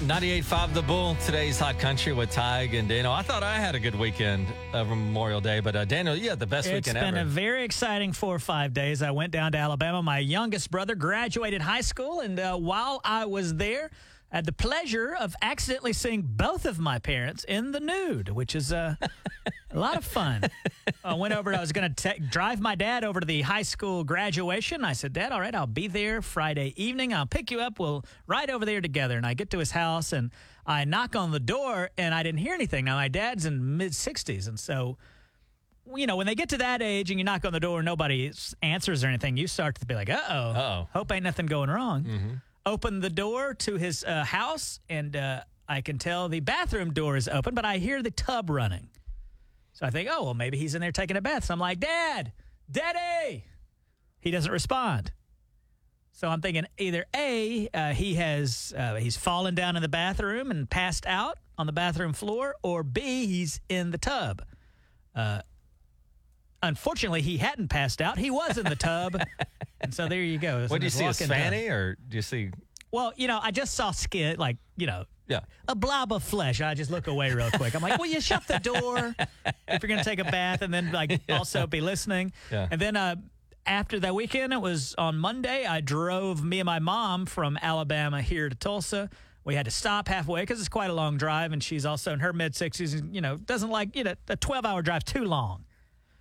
[0.00, 3.12] 98.5 The Bull, today's Hot Country with Tige and Daniel.
[3.12, 6.38] I thought I had a good weekend over Memorial Day, but uh, Daniel, you had
[6.38, 7.06] the best It's weekend ever.
[7.08, 9.02] It's been a very exciting four or five days.
[9.02, 10.00] I went down to Alabama.
[10.00, 13.90] My youngest brother graduated high school, and uh, while I was there,
[14.30, 18.72] had the pleasure of accidentally seeing both of my parents in the nude, which is
[18.72, 18.94] uh,
[19.70, 20.42] a lot of fun.
[21.02, 21.54] I went over.
[21.54, 24.84] I was going to drive my dad over to the high school graduation.
[24.84, 27.14] I said, "Dad, all right, I'll be there Friday evening.
[27.14, 27.78] I'll pick you up.
[27.78, 30.30] We'll ride over there together." And I get to his house, and
[30.66, 32.84] I knock on the door, and I didn't hear anything.
[32.84, 34.98] Now my dad's in mid sixties, and so
[35.96, 37.86] you know, when they get to that age and you knock on the door and
[37.86, 38.30] nobody
[38.62, 42.04] answers or anything, you start to be like, uh oh, hope ain't nothing going wrong.
[42.68, 47.16] Open the door to his uh, house, and uh, I can tell the bathroom door
[47.16, 48.90] is open, but I hear the tub running.
[49.72, 51.46] So I think, oh, well, maybe he's in there taking a bath.
[51.46, 52.32] So I'm like, Dad,
[52.70, 53.46] Daddy.
[54.20, 55.12] He doesn't respond.
[56.12, 60.50] So I'm thinking either A, uh, he has uh, he's fallen down in the bathroom
[60.50, 64.42] and passed out on the bathroom floor, or B, he's in the tub.
[65.14, 65.40] Uh,
[66.62, 68.18] unfortunately, he hadn't passed out.
[68.18, 69.16] He was in the tub,
[69.80, 70.66] and so there you go.
[70.66, 72.50] what do you see, a fanny, or do you see?
[72.90, 75.40] Well, you know, I just saw skin, like you know, Yeah.
[75.68, 76.60] a blob of flesh.
[76.60, 77.74] I just look away real quick.
[77.74, 79.14] I'm like, well, you shut the door
[79.68, 82.32] if you're going to take a bath and then like also be listening.
[82.50, 82.68] Yeah.
[82.70, 83.16] And then uh,
[83.66, 88.22] after that weekend, it was on Monday, I drove me and my mom from Alabama
[88.22, 89.10] here to Tulsa.
[89.44, 92.20] We had to stop halfway because it's quite a long drive, and she's also in
[92.20, 95.24] her mid 60s and, you know, doesn't like, you know, a 12 hour drive too
[95.24, 95.64] long.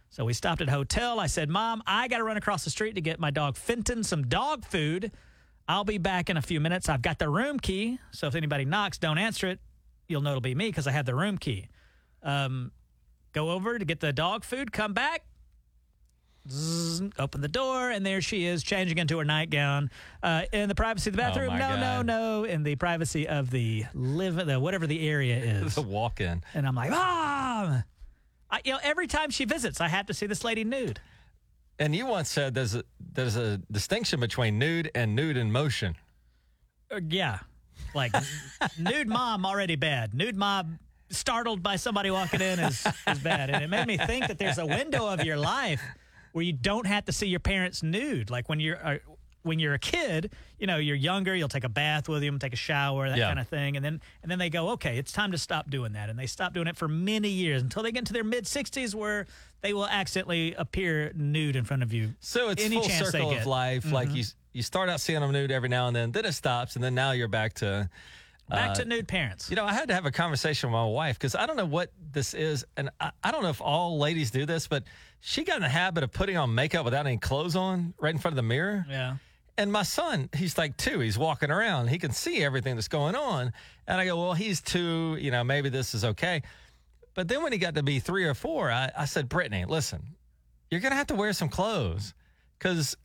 [0.09, 1.19] So we stopped at a hotel.
[1.19, 4.03] I said, Mom, I got to run across the street to get my dog Fenton
[4.03, 5.11] some dog food.
[5.67, 6.87] I'll be back in a few minutes.
[6.89, 7.99] I've got the room key.
[8.11, 9.59] So if anybody knocks, don't answer it.
[10.07, 11.67] You'll know it'll be me because I have the room key.
[12.23, 12.71] Um,
[13.33, 15.23] go over to get the dog food, come back,
[16.49, 19.91] zzz, open the door, and there she is changing into her nightgown
[20.23, 21.49] uh, in the privacy of the bathroom.
[21.49, 22.05] Oh, my no, no, God.
[22.05, 25.75] no, in the privacy of the live, the whatever the area is.
[25.75, 26.43] The walk-in.
[26.53, 27.83] and I'm like, Mom!
[28.49, 31.01] I, you know, every time she visits, I have to see this lady nude.
[31.79, 32.83] And you once said there's a
[33.13, 35.95] there's a distinction between nude and nude in motion.
[36.91, 37.39] Uh, yeah.
[37.93, 38.13] Like
[38.79, 40.13] nude mom already bad.
[40.13, 40.79] Nude mom
[41.09, 43.49] startled by somebody walking in is, is bad.
[43.49, 45.81] And it made me think that there's a window of your life
[46.33, 48.29] where you don't have to see your parents nude.
[48.29, 48.97] Like when you're uh,
[49.47, 52.53] when you're a kid, you know, you're younger, you'll take a bath with them, take
[52.53, 53.27] a shower, that Yeah.
[53.27, 53.75] kind of thing.
[53.75, 56.09] And then and then they go, okay, it's time to stop doing that.
[56.09, 58.93] And they stop doing it for many years until they get into their mid 60s
[58.93, 59.25] where
[59.61, 62.13] they will accidentally appear nude in front of you.
[62.19, 63.91] So it's Any full circle of life.
[63.91, 64.17] Like mm-hmm.
[64.17, 66.83] you you start out seeing them nude every now and then, then it stops, and
[66.83, 67.89] then now you're back to.
[68.49, 69.49] Back to uh, nude parents.
[69.49, 71.65] You know, I had to have a conversation with my wife because I don't know
[71.65, 74.83] what this is, and I, I don't know if all ladies do this, but
[75.19, 78.19] she got in the habit of putting on makeup without any clothes on, right in
[78.19, 78.85] front of the mirror.
[78.89, 79.17] yeah.
[79.57, 80.99] And my son, he's like two.
[80.99, 81.87] He's walking around.
[81.87, 83.51] He can see everything that's going on.
[83.87, 85.17] And I go, well, he's two.
[85.19, 86.43] You know, maybe this is okay.
[87.15, 90.03] But then when he got to be three or four, I, I said, Brittany, listen,
[90.69, 92.13] you're going to have to wear some clothes
[92.59, 92.95] because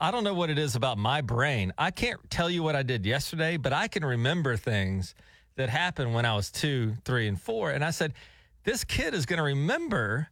[0.00, 1.72] I don't know what it is about my brain.
[1.76, 5.16] I can't tell you what I did yesterday, but I can remember things
[5.56, 7.72] that happened when I was two, three, and four.
[7.72, 8.14] And I said,
[8.62, 10.28] this kid is going to remember.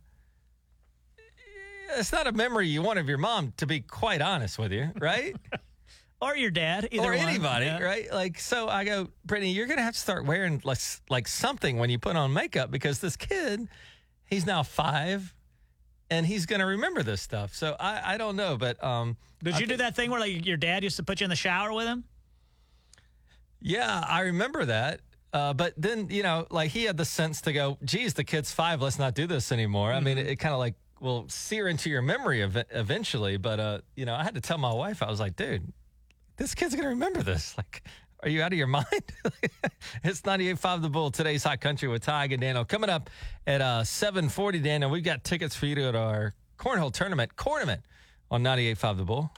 [1.97, 4.91] It's not a memory you want of your mom, to be quite honest with you,
[5.01, 5.35] right?
[6.19, 7.29] Or your dad, either or one.
[7.29, 7.83] anybody, Yeah.
[7.83, 8.11] right?
[8.11, 10.79] Like, so I go, Brittany, you're going to have to start wearing like,
[11.11, 13.69] like something when you put on makeup because this kid,
[14.25, 15.35] he's now five
[16.09, 17.55] and he's going to remember this stuff.
[17.55, 20.57] So I, I don't know, but um, Did you do that thing where like your
[20.57, 22.03] dad used to put you in the shower with him?
[23.61, 25.01] yeah, I remember that.
[25.35, 28.53] Uh, but then, you know, like he had the sense to go, geez, the kid's
[28.53, 29.93] five, let's not do this anymore.
[29.93, 33.37] I mean, it, it kind of like will sear into your memory ev- eventually.
[33.37, 35.73] But, uh, you know, I had to tell my wife, I was like, dude,
[36.37, 37.57] this kid's to remember this.
[37.57, 37.83] Like,
[38.23, 38.87] are you out of your mind?
[40.03, 42.65] it's 98.5 The Bull, today's Hot Country with Tige and Daniel.
[42.65, 43.11] Coming up
[43.47, 47.83] at uh, 740, Daniel, we've got tickets for you to to our cornhole tournament, Cornament,
[48.31, 49.31] on 98.5 The Bull.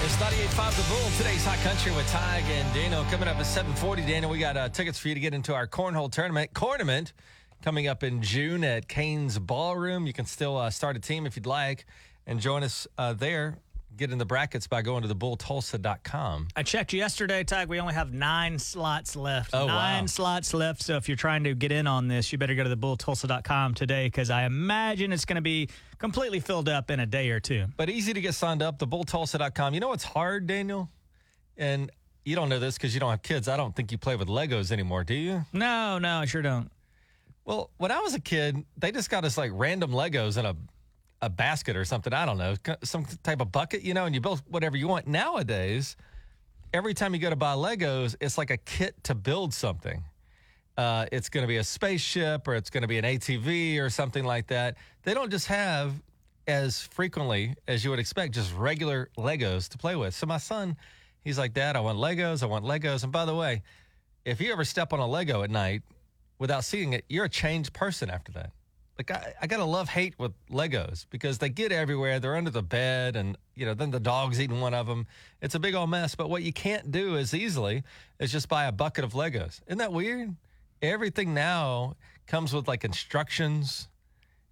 [0.00, 3.04] It's 98.5 The Bull, today's Hot Country with Tige and Daniel.
[3.04, 5.66] Coming up at 740, Daniel, we got uh, tickets for you to get into our
[5.66, 7.12] cornhole tournament, Cornament,
[7.62, 10.06] coming up in June at Cain's Ballroom.
[10.06, 11.86] You can still uh, start a team if you'd like
[12.26, 13.58] and join us uh, there.
[13.96, 16.48] Get in the brackets by going to thebulltulsa.com.
[16.54, 17.66] I checked yesterday, Tige.
[17.66, 19.50] We only have nine slots left.
[19.52, 19.74] Oh, wow.
[19.74, 20.82] nine slots left.
[20.82, 24.06] So if you're trying to get in on this, you better go to thebulltulsa.com today
[24.06, 25.68] because I imagine it's going to be
[25.98, 27.64] completely filled up in a day or two.
[27.76, 29.74] But easy to get signed up, thebulltulsa.com.
[29.74, 30.88] You know what's hard, Daniel?
[31.56, 31.90] And
[32.24, 33.48] you don't know this because you don't have kids.
[33.48, 35.44] I don't think you play with Legos anymore, do you?
[35.52, 36.70] No, no, I sure don't.
[37.48, 40.54] Well, when I was a kid, they just got us like random Legos in a
[41.22, 42.12] a basket or something.
[42.12, 42.54] I don't know,
[42.84, 45.06] some type of bucket, you know, and you build whatever you want.
[45.08, 45.96] Nowadays,
[46.74, 50.04] every time you go to buy Legos, it's like a kit to build something.
[50.76, 53.88] Uh, it's going to be a spaceship or it's going to be an ATV or
[53.88, 54.76] something like that.
[55.02, 55.94] They don't just have
[56.46, 60.14] as frequently as you would expect just regular Legos to play with.
[60.14, 60.76] So my son,
[61.24, 62.42] he's like, Dad, I want Legos.
[62.42, 63.02] I want Legos.
[63.02, 63.62] And by the way,
[64.26, 65.82] if you ever step on a Lego at night
[66.38, 68.52] without seeing it, you're a changed person after that.
[68.98, 72.18] Like I, I got a love hate with Legos because they get everywhere.
[72.18, 75.06] They're under the bed, and you know, then the dog's eating one of them.
[75.40, 76.16] It's a big old mess.
[76.16, 77.84] But what you can't do as easily
[78.18, 79.60] is just buy a bucket of Legos.
[79.66, 80.34] Isn't that weird?
[80.82, 81.94] Everything now
[82.26, 83.88] comes with like instructions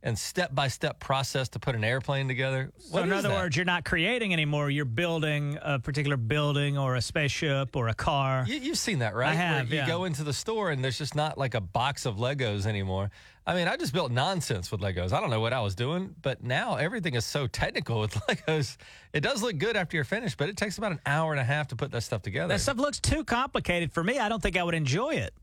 [0.07, 2.71] and step by step process to put an airplane together.
[2.79, 3.35] So, in other that?
[3.35, 4.71] words, you're not creating anymore.
[4.71, 8.45] You're building a particular building or a spaceship or a car.
[8.47, 9.31] You, have seen that, right?
[9.31, 9.67] I have.
[9.67, 9.87] Where you yeah.
[9.89, 13.11] go into the store and there's just not like a box of Legos anymore.
[13.49, 15.13] I mean, I just built nonsense with Legos.
[15.13, 18.77] I don't know what I was doing, but now everything is so technical with Legos.
[19.13, 21.45] It does look good after you're finished, but it takes about an hour and a
[21.45, 22.55] half to put that stuff together.
[22.55, 24.21] That stuff looks too complicated for me.
[24.21, 25.35] I don't think I would enjoy it.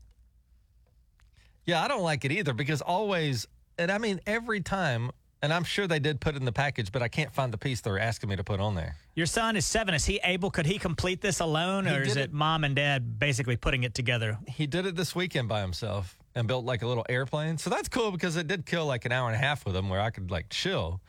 [1.66, 3.46] Yeah, I don't like it either because always
[3.78, 5.10] and I mean every time,
[5.42, 7.58] and I'm sure they did put it in the package, but I can't find the
[7.58, 8.96] piece they're asking me to put on there.
[9.14, 9.94] Your son is seven.
[9.94, 10.50] Is he able?
[10.50, 13.94] Could he complete this alone, or is it, it mom and dad basically putting it
[13.94, 14.38] together?
[14.48, 17.58] He did it this weekend by himself and built like a little airplane.
[17.58, 19.88] So that's cool because it did kill like an hour and a half with him
[19.88, 21.00] where I could like chill.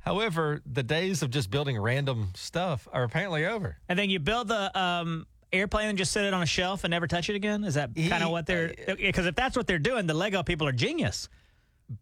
[0.00, 3.76] However, the days of just building random stuff are apparently over.
[3.88, 6.90] And then you build the um, airplane and just sit it on a shelf and
[6.90, 7.64] never touch it again?
[7.64, 8.74] Is that kind of what they're?
[8.96, 11.28] Because uh, if that's what they're doing, the Lego people are genius.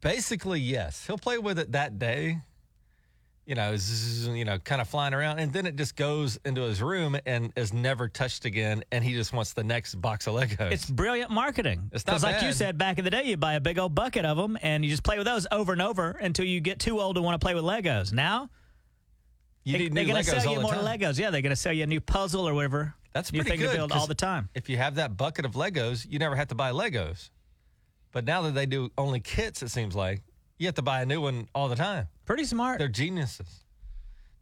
[0.01, 1.07] Basically, yes.
[1.07, 2.39] He'll play with it that day.
[3.47, 6.63] You know, zzz, you know, kind of flying around, and then it just goes into
[6.63, 8.85] his room and is never touched again.
[8.91, 10.73] And he just wants the next box of Legos.
[10.73, 11.91] It's brilliant marketing.
[11.93, 14.25] It's not like you said back in the day, you buy a big old bucket
[14.25, 17.03] of them and you just play with those over and over until you get too
[17.03, 18.15] old to want to play with Legos.
[18.15, 18.49] Now,
[19.65, 20.99] you they, are going to sell you more time.
[20.99, 21.19] Legos.
[21.19, 22.95] Yeah, they're going to sell you a new puzzle or whatever.
[23.13, 24.49] That's new pretty thing good, to build all the time.
[24.55, 27.29] If you have that bucket of Legos, you never have to buy Legos.
[28.15, 30.23] But now that they do only kits, it seems like
[30.57, 32.07] you have to buy a new one all the time.
[32.25, 32.79] Pretty smart.
[32.79, 33.65] They're geniuses.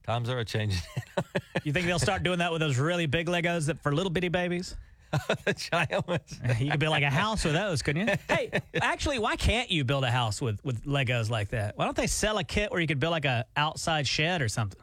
[0.07, 0.83] Times are a changing.
[1.65, 4.29] you think they'll start doing that with those really big Legos that for little bitty
[4.29, 4.77] babies?
[5.47, 6.39] the giant ones.
[6.61, 8.15] you could build like a house with those, couldn't you?
[8.29, 11.79] Hey, actually, why can't you build a house with with Legos like that?
[11.79, 14.49] Why don't they sell a kit where you could build like a outside shed or
[14.49, 14.81] something?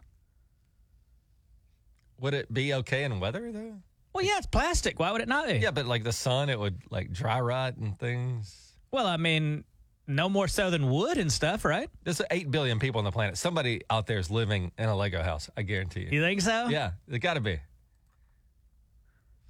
[2.21, 3.75] Would it be okay in weather though?
[4.13, 5.00] Well, yeah, it's plastic.
[5.00, 5.57] Why would it not be?
[5.57, 8.69] Yeah, but like the sun, it would like dry rot and things.
[8.91, 9.63] Well, I mean,
[10.07, 11.89] no more so than wood and stuff, right?
[12.03, 13.38] There's 8 billion people on the planet.
[13.38, 15.50] Somebody out there is living in a Lego house.
[15.56, 16.09] I guarantee you.
[16.12, 16.68] You think so?
[16.68, 17.59] Yeah, it got to be.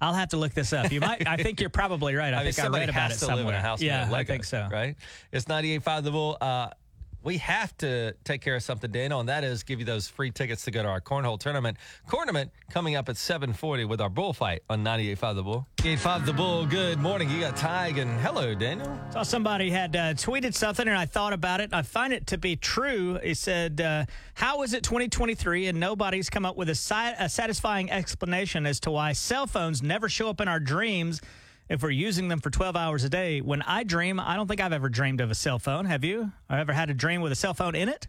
[0.02, 0.90] I'll have to look this up.
[0.90, 1.26] You might.
[1.26, 2.32] I think you're probably right.
[2.32, 3.44] I, I think I read about it somewhere.
[3.44, 4.68] Live in a house yeah, Lego, I think so.
[4.70, 4.96] Right?
[5.32, 6.38] It's 98.5 The Bull.
[6.40, 6.68] Uh,
[7.22, 10.30] we have to take care of something, Daniel, and that is give you those free
[10.30, 11.76] tickets to go to our cornhole tournament.
[12.08, 15.66] Cornament coming up at 740 with our bullfight on 98.5 The Bull.
[15.78, 17.28] 98.5 The Bull, good morning.
[17.30, 18.98] You got Tige and hello, Daniel.
[19.12, 21.74] Saw somebody had uh, tweeted something and I thought about it.
[21.74, 23.18] I find it to be true.
[23.22, 27.28] He said, uh, how is it 2023 and nobody's come up with a, si- a
[27.28, 31.20] satisfying explanation as to why cell phones never show up in our dreams
[31.70, 33.40] if we're using them for 12 hours a day.
[33.40, 35.84] When I dream, I don't think I've ever dreamed of a cell phone.
[35.86, 36.32] Have you?
[36.48, 38.08] I've ever had a dream with a cell phone in it?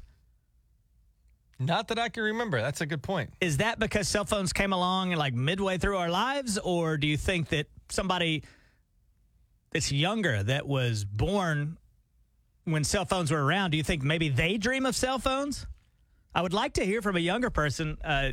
[1.60, 2.60] Not that I can remember.
[2.60, 3.34] That's a good point.
[3.40, 7.18] Is that because cell phones came along like midway through our lives, or do you
[7.18, 8.44] think that somebody
[9.72, 11.78] that's younger that was born
[12.64, 15.68] when cell phones were around, do you think maybe they dream of cell phones?
[16.34, 18.32] I would like to hear from a younger person uh,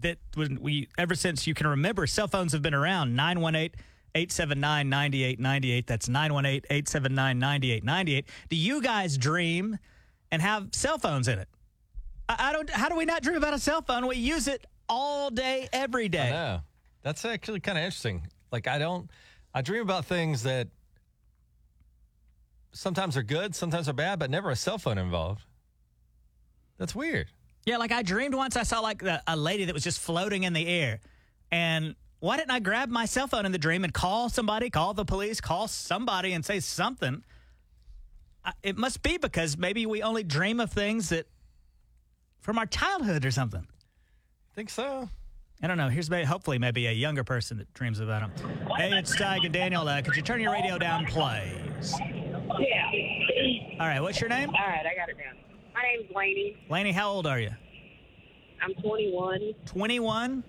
[0.00, 3.16] that when we ever since you can remember, cell phones have been around.
[3.16, 3.74] Nine one eight.
[4.14, 5.86] 879 9898.
[5.86, 8.26] That's 918 879 9898.
[8.48, 9.78] Do you guys dream
[10.30, 11.48] and have cell phones in it?
[12.28, 14.06] I, I, don't, how do we not dream about a cell phone?
[14.06, 16.28] We use it all day, every day.
[16.28, 16.60] I know.
[17.02, 18.26] That's actually kind of interesting.
[18.50, 19.10] Like, I don't,
[19.54, 20.68] I dream about things that
[22.72, 25.44] sometimes are good, sometimes are bad, but never a cell phone involved.
[26.78, 27.28] That's weird.
[27.66, 30.44] Yeah, like I dreamed once I saw like the, a lady that was just floating
[30.44, 31.00] in the air
[31.50, 34.94] and why didn't I grab my cell phone in the dream and call somebody, call
[34.94, 37.22] the police, call somebody and say something?
[38.62, 41.26] It must be because maybe we only dream of things that
[42.40, 43.66] from our childhood or something.
[44.54, 45.08] Think so?
[45.62, 45.88] I don't know.
[45.88, 48.48] Here's maybe, hopefully maybe a younger person that dreams about them.
[48.76, 49.86] Hey, it's Tige and Daniel.
[49.86, 51.94] Uh, could you turn your radio down, please?
[52.58, 52.90] Yeah.
[53.80, 54.00] All right.
[54.00, 54.50] What's your name?
[54.50, 55.36] All right, I got it down.
[55.74, 56.56] My name's Laney.
[56.70, 57.50] Laney, how old are you?
[58.62, 59.54] I'm 21.
[59.66, 60.44] 21?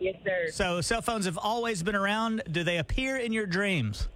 [0.00, 0.48] Yes, sir.
[0.52, 2.42] So cell phones have always been around.
[2.50, 4.08] Do they appear in your dreams?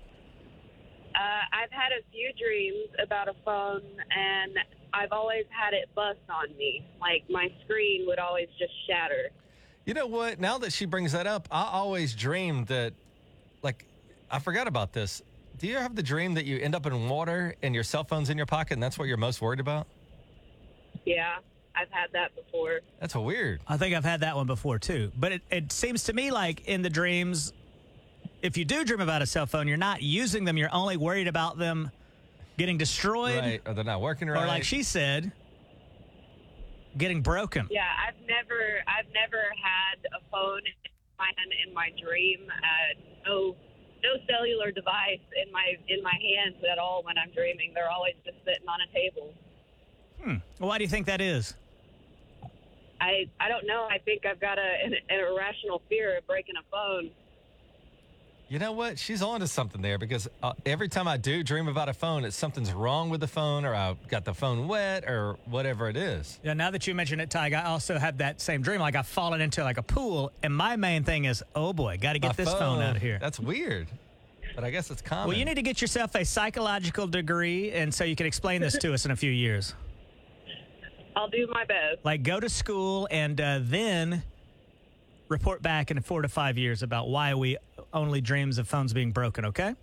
[1.15, 1.19] Uh,
[1.53, 3.83] I've had a few dreams about a phone,
[4.17, 4.57] and
[4.95, 6.87] I've always had it bust on me.
[7.01, 9.31] Like my screen would always just shatter.
[9.85, 10.39] You know what?
[10.39, 12.93] Now that she brings that up, I always dreamed that,
[13.63, 13.85] like,
[14.31, 15.23] I forgot about this.
[15.59, 18.31] Do you have the dream that you end up in water and your cell phone's
[18.31, 19.87] in your pocket and that's what you're most worried about?
[21.05, 21.39] Yeah,
[21.75, 22.81] I've had that before.
[23.01, 23.61] That's weird.
[23.67, 25.11] I think I've had that one before too.
[25.19, 27.53] But it, it seems to me like in the dreams,
[28.43, 30.57] if you do dream about a cell phone, you're not using them.
[30.57, 31.91] You're only worried about them
[32.59, 33.39] getting destroyed.
[33.39, 33.63] Right.
[33.67, 34.43] Or they're not working right.
[34.43, 35.33] Or like she said,
[36.99, 37.69] getting broken.
[37.71, 42.41] Yeah, I've never, I've never had a phone in my hand in my dream.
[42.51, 43.57] Uh, no,
[44.03, 47.73] no cellular device in my in my hands at all when I'm dreaming.
[47.75, 49.33] They're always just sitting on a table.
[50.23, 50.37] Hmm.
[50.59, 51.55] Why do you think that is?
[53.03, 53.89] I, I don't know.
[53.91, 57.11] I think I've got a, an, an irrational fear of breaking a phone.
[58.49, 58.99] You know what?
[58.99, 62.25] She's on to something there because uh, every time I do dream about a phone,
[62.25, 65.97] it's something's wrong with the phone or I got the phone wet or whatever it
[65.97, 66.39] is.
[66.45, 68.79] Yeah, now that you mention it, Tige, I also have that same dream.
[68.79, 72.13] Like I've fallen into like a pool, and my main thing is, oh boy, got
[72.13, 72.83] to get My this phone.
[72.83, 73.19] out of here.
[73.21, 73.89] That's weird.
[74.55, 75.29] But I guess it's common.
[75.29, 78.77] well, you need to get yourself a psychological degree, and so you can explain this
[78.79, 79.75] to us in a few years.
[81.17, 82.05] I'll do my best.
[82.05, 84.23] Like go to school and uh, then
[85.29, 87.57] report back in four to five years about why we
[87.93, 89.45] only dreams of phones being broken.
[89.47, 89.75] Okay?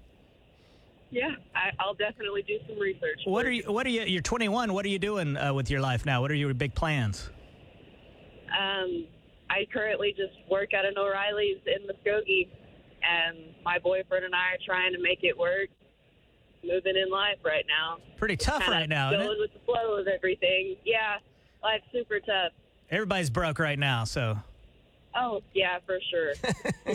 [1.12, 3.22] Yeah, I, I'll definitely do some research.
[3.26, 3.64] What are you?
[3.64, 4.04] What are you?
[4.04, 4.74] You're 21.
[4.74, 6.22] What are you doing uh, with your life now?
[6.22, 7.30] What are your big plans?
[8.50, 9.08] Um,
[9.50, 12.48] I currently just work at an O'Reilly's in Muskogee,
[13.02, 15.70] and my boyfriend and I are trying to make it work.
[16.63, 17.98] Moving in life right now.
[18.18, 19.42] Pretty tough Kinda right now, isn't Going it?
[19.42, 20.75] with the flow of everything.
[20.86, 21.18] Yeah,
[21.63, 22.51] life's super tough.
[22.89, 24.38] Everybody's broke right now, so.
[25.16, 26.34] Oh yeah, for sure.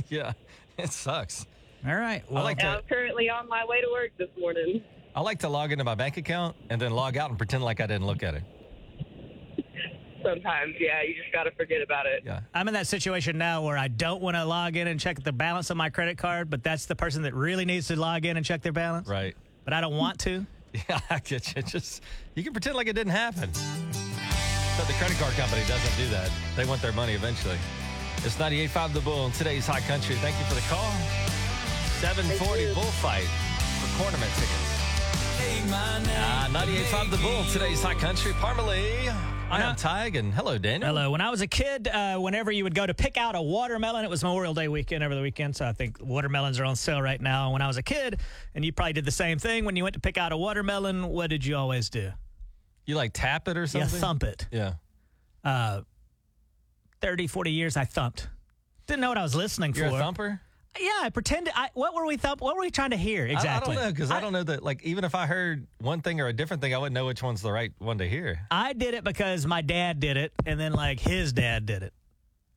[0.09, 0.33] yeah,
[0.79, 1.47] it sucks.
[1.87, 2.23] All right.
[2.31, 4.83] Well, like to I'm currently on my way to work this morning.
[5.15, 7.81] I like to log into my bank account and then log out and pretend like
[7.81, 8.43] I didn't look at it.
[10.23, 12.23] Sometimes, yeah, you just got to forget about it.
[12.25, 12.41] Yeah.
[12.55, 15.33] I'm in that situation now where I don't want to log in and check the
[15.33, 18.39] balance on my credit card, but that's the person that really needs to log in
[18.39, 19.07] and check their balance.
[19.07, 19.37] Right.
[19.65, 20.47] But I don't want to.
[20.89, 21.63] Yeah, I get you.
[21.63, 22.03] Just
[22.35, 23.49] you can pretend like it didn't happen.
[24.77, 26.33] But the credit card company doesn't do that.
[26.57, 27.57] They want their money eventually.
[28.25, 30.17] It's 98.5 The Bull in today's High Country.
[30.17, 30.91] Thank you for the call.
[32.03, 33.23] 740 Bullfight
[33.79, 34.75] for cornament tickets.
[36.17, 38.33] Ah, 98.5 The Bull, today's High Country.
[38.33, 39.34] Parmalee.
[39.55, 40.89] I am Tige, and hello, Daniel.
[40.89, 41.11] Hello.
[41.13, 44.05] When I was a kid, uh, whenever you would go to pick out a watermelon,
[44.05, 47.01] it was Memorial Day weekend over the weekend, so I think watermelons are on sale
[47.01, 47.53] right now.
[47.53, 48.21] When I was a kid,
[48.57, 51.07] and you probably did the same thing, when you went to pick out a watermelon,
[51.07, 52.11] what did you always do?
[52.85, 53.87] You like tap it or something?
[53.87, 54.01] You something?
[54.01, 54.47] thump it.
[54.51, 54.73] Yeah.
[55.45, 55.83] Uh,
[57.01, 58.29] 30, 40 years I thumped.
[58.87, 59.97] Didn't know what I was listening You're for.
[59.97, 60.41] a thumper?
[60.81, 61.53] Yeah, I pretended.
[61.57, 62.41] I, what were we thump?
[62.41, 63.49] What were we trying to hear exactly?
[63.49, 64.63] I, I don't know because I, don't know that.
[64.63, 67.23] Like, even if I heard one thing or a different thing, I wouldn't know which
[67.23, 68.41] one's the right one to hear.
[68.51, 71.93] I did it because my dad did it, and then like his dad did it,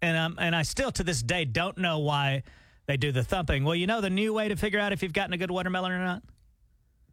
[0.02, 2.44] and um, and I still to this day don't know why
[2.88, 3.64] they do the thumping.
[3.64, 5.92] Well, you know the new way to figure out if you've gotten a good watermelon
[5.92, 6.24] or not.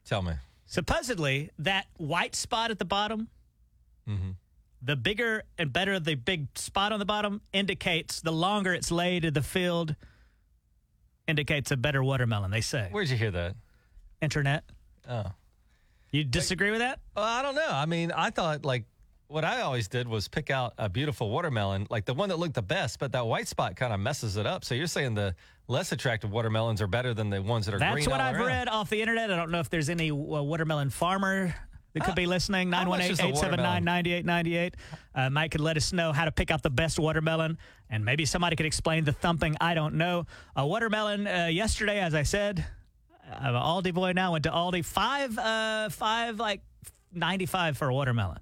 [0.06, 0.32] Tell me.
[0.66, 3.28] Supposedly, that white spot at the bottom,
[4.08, 4.30] Mm-hmm.
[4.82, 9.24] the bigger and better the big spot on the bottom indicates the longer it's laid
[9.24, 9.96] in the field
[11.26, 12.50] indicates a better watermelon.
[12.50, 12.88] They say.
[12.90, 13.56] Where'd you hear that?
[14.20, 14.64] Internet.
[15.08, 15.24] Oh.
[16.10, 17.00] You disagree with that?
[17.16, 17.68] Well, I don't know.
[17.70, 18.84] I mean, I thought like
[19.28, 22.54] what I always did was pick out a beautiful watermelon, like the one that looked
[22.54, 24.64] the best, but that white spot kind of messes it up.
[24.64, 25.34] So you're saying the
[25.66, 28.10] less attractive watermelons are better than the ones that are That's green.
[28.10, 28.46] what I've around.
[28.46, 29.32] read off the internet.
[29.32, 31.54] I don't know if there's any uh, watermelon farmer
[31.94, 32.72] that could be listening.
[32.72, 34.74] how 918 is a 879 9898.
[35.14, 37.56] Uh, Mike could let us know how to pick out the best watermelon,
[37.88, 39.56] and maybe somebody could explain the thumping.
[39.60, 40.26] I don't know.
[40.56, 42.64] A watermelon uh, yesterday, as I said,
[43.32, 44.32] I'm an Aldi boy now.
[44.32, 44.84] Went to Aldi.
[44.84, 46.62] Five, uh, five, like
[47.12, 48.38] 95 for a watermelon.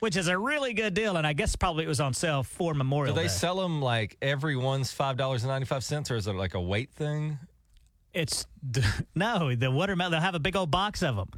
[0.00, 2.74] Which is a really good deal, and I guess probably it was on sale for
[2.74, 3.14] Memorial.
[3.14, 3.32] Do they Day.
[3.32, 6.60] sell them like everyone's five dollars and ninety five cents, or is it like a
[6.60, 7.38] weight thing?
[8.12, 8.44] It's
[9.14, 10.10] no, the watermelon.
[10.12, 11.30] They'll have a big old box of them.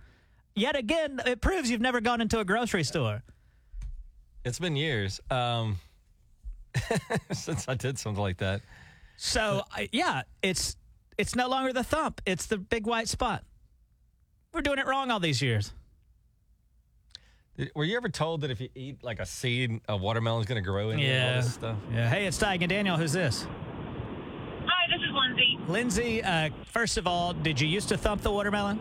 [0.56, 3.22] Yet again, it proves you've never gone into a grocery store.
[4.44, 5.78] It's been years um,
[7.32, 8.62] since I did something like that.
[9.18, 10.76] So I- yeah, it's
[11.18, 13.44] it's no longer the thump; it's the big white spot.
[14.54, 15.72] We're doing it wrong all these years.
[17.74, 20.66] Were you ever told that if you eat like a seed, a watermelon's going to
[20.66, 21.06] grow in you?
[21.06, 21.36] All Yeah.
[21.40, 21.76] this stuff.
[21.92, 22.08] Yeah.
[22.08, 22.96] Hey, it's Tige and Daniel.
[22.98, 23.46] Who's this?
[24.66, 25.58] Hi, this is Lindsay.
[25.66, 26.22] Lindsay.
[26.22, 28.78] Uh, first of all, did you used to thump the watermelon?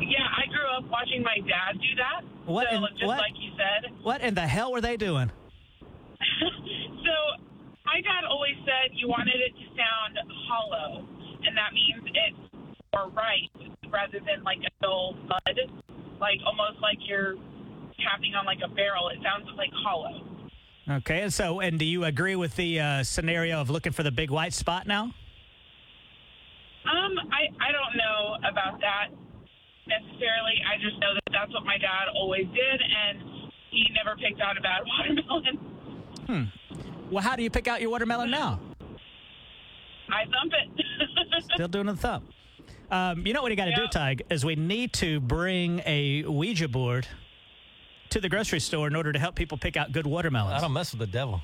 [0.00, 2.20] Yeah, I grew up watching my dad do that.
[2.46, 3.18] What So in- just what?
[3.18, 3.90] like you said.
[4.02, 5.30] What in the hell were they doing?
[6.40, 7.14] so
[7.84, 11.06] my dad always said you wanted it to sound hollow,
[11.44, 12.54] and that means it's
[12.94, 13.50] more right
[13.90, 15.58] rather than like a dull thud,
[16.20, 17.34] like almost like you're
[18.04, 19.08] tapping on like a barrel.
[19.08, 20.22] It sounds like hollow.
[20.88, 24.12] Okay, and so, and do you agree with the uh, scenario of looking for the
[24.12, 25.04] big white spot now?
[26.86, 29.08] Um, I, I don't know about that
[29.86, 30.54] necessarily.
[30.66, 33.18] I just know that that's what my dad always did, and
[33.70, 35.56] he never picked out a bad watermelon.
[36.26, 36.44] Hmm.
[37.10, 38.60] Well, how do you pick out your watermelon now?
[40.08, 40.84] I thump it.
[41.54, 42.24] Still doing the thumb.
[42.90, 44.14] Um, you know what we got to do, Yeah.
[44.14, 47.06] Tige, is we need to bring a Ouija board
[48.10, 50.54] to the grocery store in order to help people pick out good watermelons.
[50.54, 51.42] I don't mess with the devil.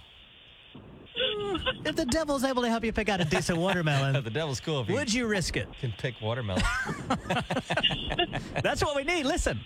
[1.84, 4.82] If the devil's able to help you pick out a decent watermelon, the devil's cool
[4.82, 5.68] if you would you risk it?
[5.80, 6.62] can pick watermelon.
[8.62, 9.24] That's what we need.
[9.24, 9.60] Listen,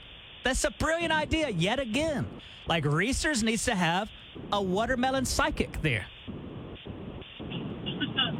[0.44, 2.26] that's a brilliant idea yet again.
[2.66, 4.08] Like Reasor's needs to have
[4.52, 6.06] a watermelon psychic there.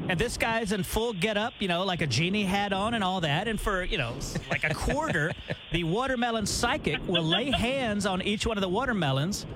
[0.09, 3.03] And this guy's in full get up, you know, like a genie hat on and
[3.03, 3.49] all that.
[3.49, 4.15] And for, you know,
[4.51, 5.33] like a quarter,
[5.73, 9.47] the watermelon psychic will lay hands on each one of the watermelons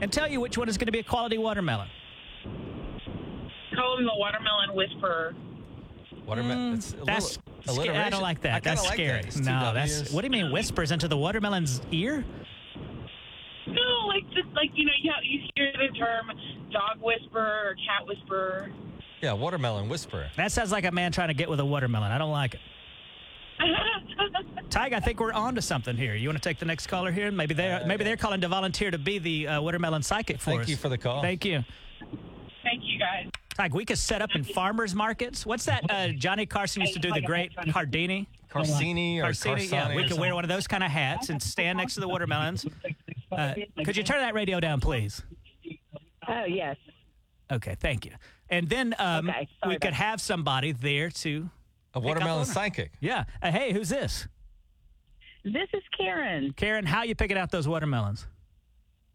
[0.00, 1.88] and tell you which one is going to be a quality watermelon.
[3.80, 5.34] Call him the watermelon whisperer.
[6.26, 6.74] Watermelon.
[6.74, 8.12] it's a Mm, That's little sca- I alliteration.
[8.12, 8.50] don't like that.
[8.54, 9.08] I kinda that's like scary.
[9.22, 9.26] That.
[9.26, 10.12] It's two no, that's Ws.
[10.12, 12.24] what do you mean whispers into the watermelon's ear?
[13.66, 16.30] No, like just like you know, yeah, you hear the term
[16.70, 18.70] dog whisperer or cat whisperer.
[19.22, 20.28] Yeah, watermelon whisperer.
[20.36, 22.10] That sounds like a man trying to get with a watermelon.
[22.12, 22.60] I don't like it.
[24.70, 26.14] Tige, I think we're on to something here.
[26.14, 27.30] You want to take the next caller here?
[27.30, 30.62] Maybe they're maybe they're calling to volunteer to be the uh, watermelon psychic for Thank
[30.62, 30.68] us.
[30.68, 31.22] you for the call.
[31.22, 31.64] Thank you.
[33.60, 33.74] Thank you guys.
[33.74, 35.44] Tige, we could set up in farmers markets.
[35.46, 35.84] What's that?
[35.90, 38.26] Uh, Johnny Carson used to do the great Cardini.
[38.50, 39.94] Carcini or Carcini, yeah.
[39.94, 42.66] We could wear one of those kind of hats and stand next to the watermelons.
[43.30, 45.22] Uh, could you turn that radio down, please?
[46.26, 46.76] Oh, yes.
[47.52, 48.12] Okay, thank you.
[48.48, 51.48] And then um, Okay, we could about- have somebody there to,
[51.94, 52.92] A watermelon psychic.
[53.00, 53.24] yeah.
[53.42, 54.26] Uh, hey, who's this?
[55.44, 56.52] This is Karen.
[56.56, 58.26] Karen, how you picking out those watermelons?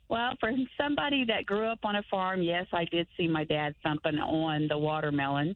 [0.08, 3.76] Well, for somebody that grew up on a farm, yes, I did see my dad
[3.84, 5.56] thumping on the watermelon.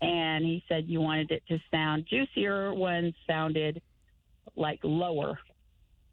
[0.00, 2.72] And he said you wanted it to sound juicier.
[2.72, 3.82] One sounded
[4.56, 5.38] like lower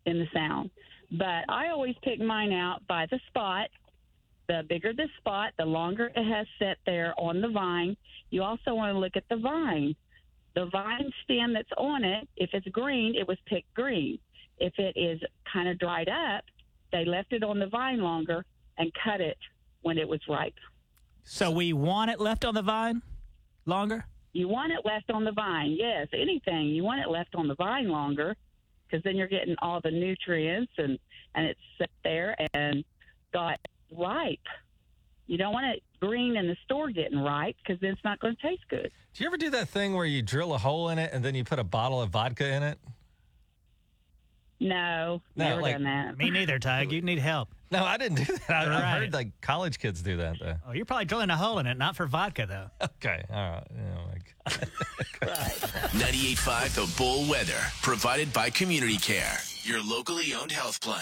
[0.05, 0.69] in the sound.
[1.11, 3.69] But I always pick mine out by the spot.
[4.49, 7.95] The bigger the spot, the longer it has set there on the vine.
[8.29, 9.95] You also want to look at the vine.
[10.55, 14.19] The vine stem that's on it, if it's green, it was picked green.
[14.57, 15.21] If it is
[15.51, 16.43] kind of dried up,
[16.91, 18.45] they left it on the vine longer
[18.77, 19.37] and cut it
[19.81, 20.53] when it was ripe.
[21.23, 23.01] So we want it left on the vine
[23.65, 24.05] longer?
[24.33, 26.67] You want it left on the vine, yes, anything.
[26.67, 28.35] You want it left on the vine longer
[28.85, 30.97] because then you're getting all the nutrients and,
[31.35, 32.83] and it's set there and
[33.33, 33.59] got
[33.91, 34.39] ripe.
[35.27, 38.35] You don't want it green in the store getting ripe because then it's not going
[38.35, 38.91] to taste good.
[39.13, 41.35] Do you ever do that thing where you drill a hole in it and then
[41.35, 42.79] you put a bottle of vodka in it?
[44.67, 46.17] No, No, never like- done that.
[46.17, 46.91] Me neither, Tige.
[46.91, 47.49] You need help.
[47.69, 48.49] No, I didn't do that.
[48.49, 48.99] I, I Right.
[49.01, 50.55] heard like college kids do that though.
[50.67, 52.69] Oh, you're probably drilling a hole in it, not for vodka, though.
[52.97, 53.63] Okay, all right.
[53.71, 54.03] Oh
[55.21, 55.39] my God.
[55.91, 61.01] 98.5 The Bull Weather, provided by Community Care, your locally owned health plan.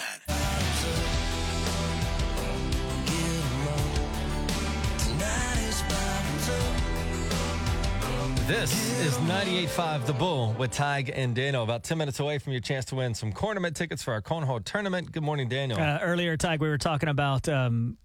[8.46, 11.64] This is 98.5 The Bull with Tige and Daniel.
[11.64, 14.64] About 10 minutes away from your chance to win some cornament tickets for our Cornhole
[14.64, 15.10] tournament.
[15.10, 15.80] Good morning, Daniel.
[15.80, 17.96] Uh, earlier, Tige, we were talking about um,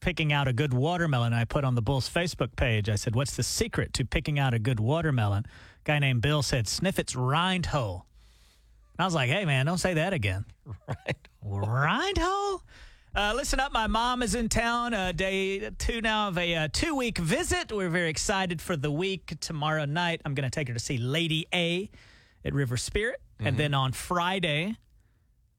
[0.00, 1.32] picking out a good watermelon.
[1.32, 2.88] I put on the Bulls Facebook page.
[2.88, 5.46] I said, "What's the secret to picking out a good watermelon?"
[5.84, 8.06] guy named Bill said, "Sniff its rind hole."
[8.98, 10.46] And I was like, "Hey, man, don't say that again."
[10.88, 11.16] right.
[11.44, 12.62] rind hole.
[13.16, 14.92] Uh, listen up, my mom is in town.
[14.92, 17.72] Uh, day two now of a uh, two week visit.
[17.72, 19.32] We're very excited for the week.
[19.40, 21.88] Tomorrow night, I'm going to take her to see Lady A
[22.44, 23.22] at River Spirit.
[23.40, 24.76] And then on Friday,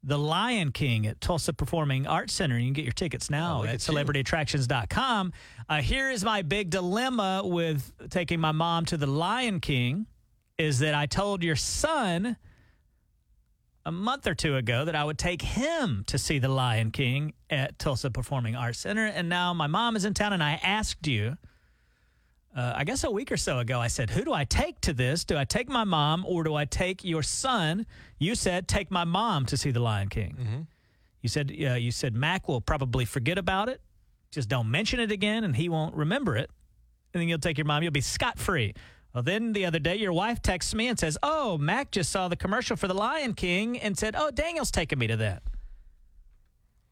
[0.04, 2.60] The Lion King at Tulsa Performing Arts Center.
[2.60, 5.34] You can get your tickets now Oh, at at celebrityattractions.com.
[5.68, 10.06] Uh, here is my big dilemma with taking my mom to The Lion King
[10.60, 12.38] is that I told your son
[13.88, 17.32] a month or two ago that I would take him to see The Lion King
[17.50, 19.06] at Tulsa Performing Arts Center.
[19.06, 21.38] And now my mom is in town, and I asked you,
[22.54, 24.94] uh, I guess a week or so ago, I said, Who do I take to
[24.94, 25.24] this?
[25.24, 27.86] Do I take my mom or do I take your son?
[28.20, 30.68] You said, Take my mom to see The Lion King.
[31.22, 33.80] You said, uh, you said Mac will probably forget about it.
[34.32, 36.50] Just don't mention it again, and he won't remember it.
[37.14, 37.84] And then you'll take your mom.
[37.84, 38.74] You'll be scot free.
[39.14, 42.28] Well, then the other day, your wife texts me and says, Oh, Mac just saw
[42.28, 45.44] the commercial for The Lion King and said, Oh, Daniel's taking me to that.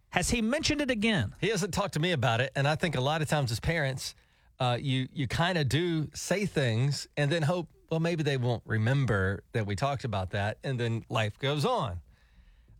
[0.09, 1.35] Has he mentioned it again?
[1.41, 3.59] He hasn't talked to me about it, and I think a lot of times as
[3.59, 4.15] parents,
[4.61, 8.63] uh, you you kind of do say things and then hope, well, maybe they won't
[8.65, 11.99] remember that we talked about that, and then life goes on.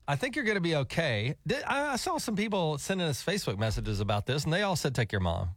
[0.08, 1.36] I think you're going to be okay.
[1.68, 4.96] I, I saw some people sending us Facebook messages about this, and they all said
[4.96, 5.50] take your mom.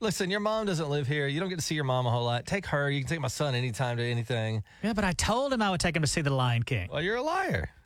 [0.00, 1.26] Listen, your mom doesn't live here.
[1.26, 2.46] You don't get to see your mom a whole lot.
[2.46, 2.88] Take her.
[2.90, 4.62] You can take my son anytime to anything.
[4.82, 6.88] Yeah, but I told him I would take him to see The Lion King.
[6.92, 7.70] Well, you're a liar.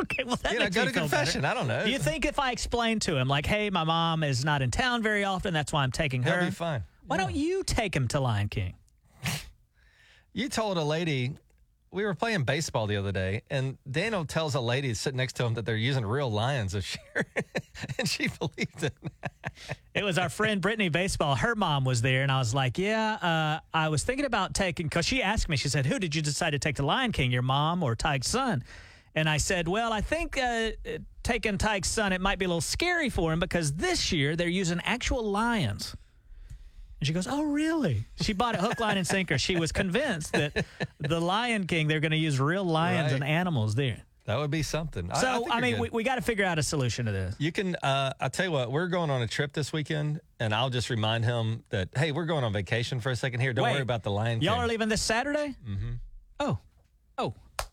[0.00, 1.42] Okay, well that You know, makes go me to feel confession.
[1.42, 1.56] better.
[1.56, 1.84] I don't know.
[1.84, 4.70] Do you think if I explain to him like, "Hey, my mom is not in
[4.70, 5.52] town very often.
[5.52, 6.84] That's why I'm taking her." be fine.
[7.08, 8.74] Why don't you take him to Lion King?
[10.32, 11.36] You told a lady
[11.90, 15.44] we were playing baseball the other day, and Daniel tells a lady sitting next to
[15.44, 17.26] him that they're using real lions this year,
[17.98, 18.94] and she believed it.
[19.94, 21.34] It was our friend Brittany Baseball.
[21.34, 24.86] Her mom was there, and I was like, "Yeah, uh, I was thinking about taking."
[24.86, 27.32] Because she asked me, she said, "Who did you decide to take to Lion King?
[27.32, 28.62] Your mom or Tige's son?"
[29.14, 30.70] And I said, "Well, I think uh,
[31.22, 34.48] taking Tige's son it might be a little scary for him because this year they're
[34.48, 35.96] using actual lions."
[37.00, 39.38] And she goes, "Oh, really?" She bought it hook, line, and sinker.
[39.38, 40.66] She was convinced that
[40.98, 44.02] the Lion King they're going to use real lions and animals there.
[44.28, 45.10] That would be something.
[45.14, 45.80] So think I, you're mean, good.
[45.80, 47.34] we, we got to figure out a solution to this.
[47.38, 47.76] You can.
[47.76, 48.70] Uh, I'll tell you what.
[48.70, 52.26] We're going on a trip this weekend, and I'll just remind him that hey, we're
[52.26, 53.54] going on vacation for a second here.
[53.54, 54.48] Don't Wait, worry about the Lion King.
[54.48, 55.54] Y'all are leaving this Saturday?
[55.66, 55.92] Mm-hmm.
[56.40, 56.58] Oh,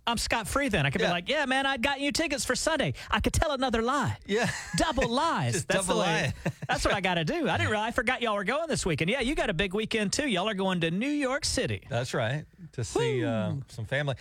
[0.08, 0.86] I'm scot free then.
[0.86, 1.08] I could Yeah.
[1.08, 2.94] be like, yeah, man, I'd gotten you tickets for Sunday.
[3.10, 4.18] I could tell another lie.
[4.28, 4.50] yeah.
[4.78, 5.66] Double lies.
[5.66, 6.34] That's double the way.
[6.68, 7.50] that's what I got to do.
[7.50, 7.88] I didn't realize.
[7.88, 9.10] I forgot y'all were going this weekend.
[9.10, 10.28] Yeah, you got a big weekend too.
[10.28, 11.82] Y'all are going to New York City.
[11.90, 12.46] That's right.
[12.74, 14.16] To see uh, some family.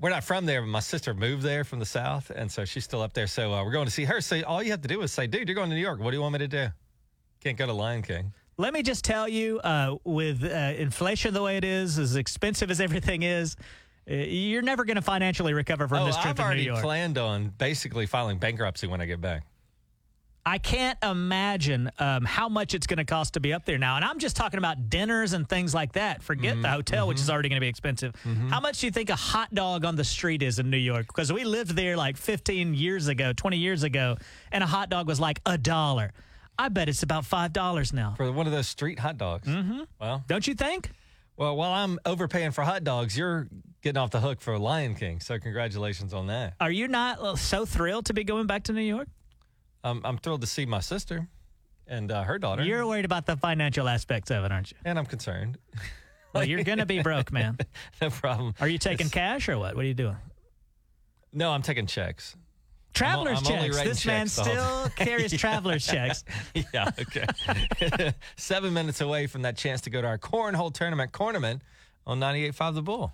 [0.00, 2.82] We're not from there, but my sister moved there from the south, and so she's
[2.82, 3.26] still up there.
[3.26, 4.20] So uh, we're going to see her.
[4.22, 6.00] So all you have to do is say, "Dude, you're going to New York.
[6.00, 6.68] What do you want me to do?
[7.44, 10.46] Can't go to Lion King." Let me just tell you, uh, with uh,
[10.76, 13.56] inflation the way it is, as expensive as everything is,
[14.06, 18.06] you're never going to financially recover from oh, this trip I've already planned on basically
[18.06, 19.44] filing bankruptcy when I get back.
[20.44, 23.94] I can't imagine um, how much it's going to cost to be up there now.
[23.94, 26.20] And I'm just talking about dinners and things like that.
[26.20, 28.12] Forget Mm-hmm, the hotel, which is already going to be expensive.
[28.50, 31.06] How much do you think a hot dog on the street is in New York?
[31.06, 34.16] Because we lived there like 15 years ago, 20 years ago,
[34.50, 36.12] and a hot dog was like a dollar.
[36.58, 38.14] I bet it's about $5 now.
[38.16, 39.46] for one of those street hot dogs.
[39.46, 39.82] Mm-hmm.
[40.00, 40.90] Well, Don't you think?
[41.36, 43.46] well, while I'm overpaying for hot dogs, you're
[43.82, 45.20] getting off the hook for Lion King.
[45.20, 46.54] So congratulations on that.
[46.60, 49.08] Are you not uh, so thrilled to be going back to New York?
[49.84, 51.28] Um, I'm thrilled to see my sister
[51.88, 52.62] and uh, her daughter.
[52.62, 54.76] You're worried about the financial aspects of it, aren't you?
[54.84, 55.58] and I'm concerned.
[56.32, 57.58] Well, you're going to be broke, man.
[58.00, 58.54] no problem.
[58.60, 59.74] Are you taking cash or what?
[59.74, 60.16] What are you doing?
[61.32, 62.36] No, I'm taking checks.
[62.94, 63.82] Traveler's I'm only checks.
[63.82, 66.24] This man checks whole still carries traveler's checks.
[66.74, 68.12] yeah, okay.
[68.36, 71.62] Seven minutes away from that chance to go to our cornhole tournament, Cornament,
[72.06, 73.12] on 98.5 The Bull.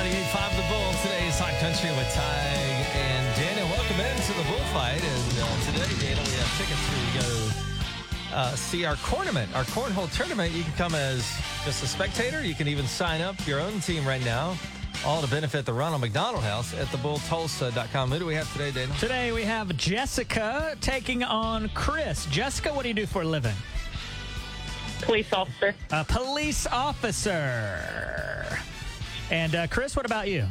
[0.00, 0.92] 98.5 The Bull.
[1.02, 3.68] Today is Hot Country with Tige and Daniel.
[3.68, 4.96] Welcome into the bullfight.
[4.96, 9.54] And uh, today, Daniel, we have tickets for you to go uh, see our tournament,
[9.54, 10.52] our cornhole tournament.
[10.52, 11.30] You can come as
[11.66, 12.42] just a spectator.
[12.42, 14.56] You can even sign up your own team right now.
[15.04, 18.10] All to benefit the Ronald McDonald House at thebulltulsa.com.
[18.10, 18.96] Who do we have today, Daniel?
[18.96, 22.24] Today we have Jessica taking on Chris.
[22.24, 23.54] Jessica, what do you do for a living?
[25.02, 25.74] police officer.
[25.90, 28.58] A police officer.
[29.30, 30.46] And uh, Chris, what about you?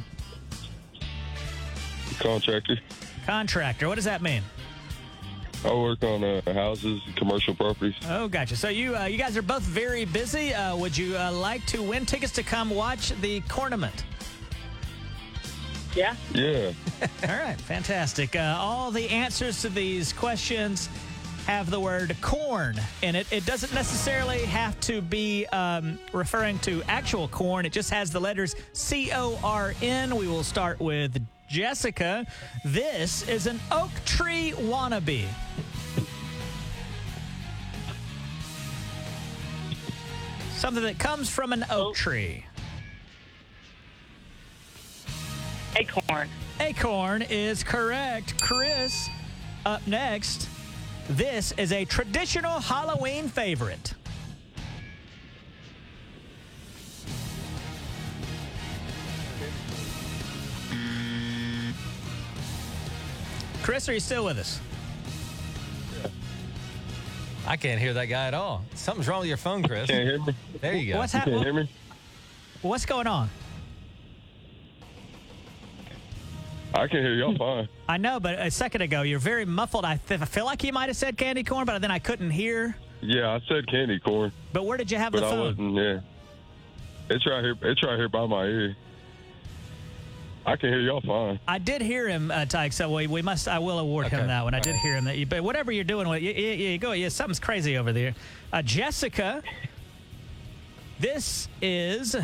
[2.20, 2.78] contractor.
[3.26, 3.88] Contractor.
[3.88, 4.44] What does that mean?
[5.64, 7.96] I work on uh, houses, commercial properties.
[8.08, 8.56] Oh, gotcha.
[8.56, 10.54] So you uh, you guys are both very busy.
[10.54, 14.06] Uh, would you uh, like to win tickets to come watch the tournament?
[15.96, 16.16] Yeah.
[16.34, 16.72] Yeah.
[17.24, 18.36] All right, fantastic.
[18.36, 20.88] Uh, all the answers to these questions
[21.50, 23.26] have the word corn in it.
[23.34, 28.20] It doesn't necessarily have to be um, referring to actual corn, it just has the
[28.20, 30.16] letters C O R N.
[30.16, 32.28] We will start with Jessica.
[32.64, 35.26] This is an oak tree wannabe.
[40.54, 42.46] Something that comes from an oak tree.
[45.76, 46.30] Acorn.
[46.60, 48.40] Acorn is correct.
[48.40, 49.10] Chris,
[49.66, 50.48] up next.
[51.10, 53.96] This is a traditional Halloween favorite.
[63.64, 64.62] Chris, are you still with us?
[67.48, 68.64] I can't hear that guy at all.
[68.76, 69.90] Something's wrong with your phone, Chris.
[69.90, 70.36] Can't hear me?
[70.62, 71.00] There you go.
[71.00, 71.42] What's happening?
[71.42, 71.70] Can't hear me?
[72.62, 73.30] What's going on?
[76.74, 77.68] I can hear y'all fine.
[77.90, 79.86] I know, but a second ago you're very muffled.
[79.86, 82.32] I, th- I feel like you might have said candy corn, but then I couldn't
[82.32, 82.76] hear.
[83.02, 85.40] Yeah, I said candy corn, But where did you have but the I phone?
[85.40, 85.76] wasn't.
[85.76, 86.00] Yeah.
[87.16, 87.56] It's right here.
[87.64, 88.76] It's right here by my ear.
[90.46, 91.40] I can hear y'all fine.
[91.48, 92.74] I did hear him, uh, Tige.
[92.74, 93.48] So we, we must.
[93.48, 94.54] I will award him that one.
[94.54, 95.18] I did hear him that.
[95.18, 96.92] You, but whatever you're doing, with, you, you, you go.
[96.92, 98.16] Yeah, something's crazy over there.
[98.54, 99.42] Uh, Jessica,
[101.00, 102.16] this is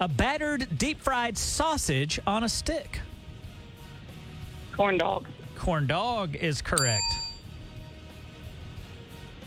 [0.00, 3.00] a battered deep fried sausage on a stick.
[4.76, 5.28] Corn dog.
[5.56, 7.04] Corn dog is correct.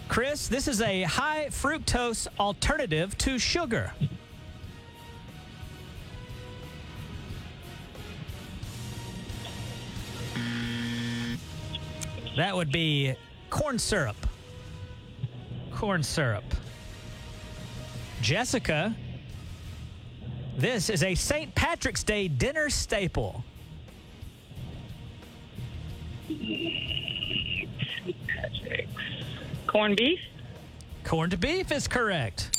[0.08, 3.92] Chris, this is a high fructose alternative to sugar.
[12.38, 13.16] That would be
[13.50, 14.16] corn syrup.
[15.74, 16.46] Corn syrup.
[18.22, 18.96] Jessica,
[20.56, 21.54] this is a St.
[21.54, 23.44] Patrick's Day dinner staple.
[29.68, 30.20] Corned beef.
[31.04, 32.58] Corned beef is correct.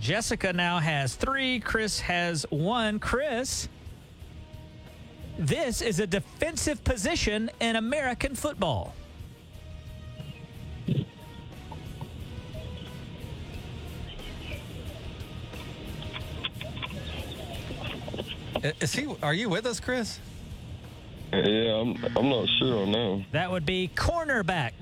[0.00, 1.58] Jessica now has three.
[1.58, 3.00] Chris has one.
[3.00, 3.68] Chris,
[5.38, 8.94] this is a defensive position in American football.
[18.64, 19.06] Uh, is he?
[19.22, 20.18] Are you with us, Chris?
[21.32, 21.96] Yeah, I'm.
[22.16, 23.24] I'm not sure on that.
[23.32, 24.72] That would be cornerback.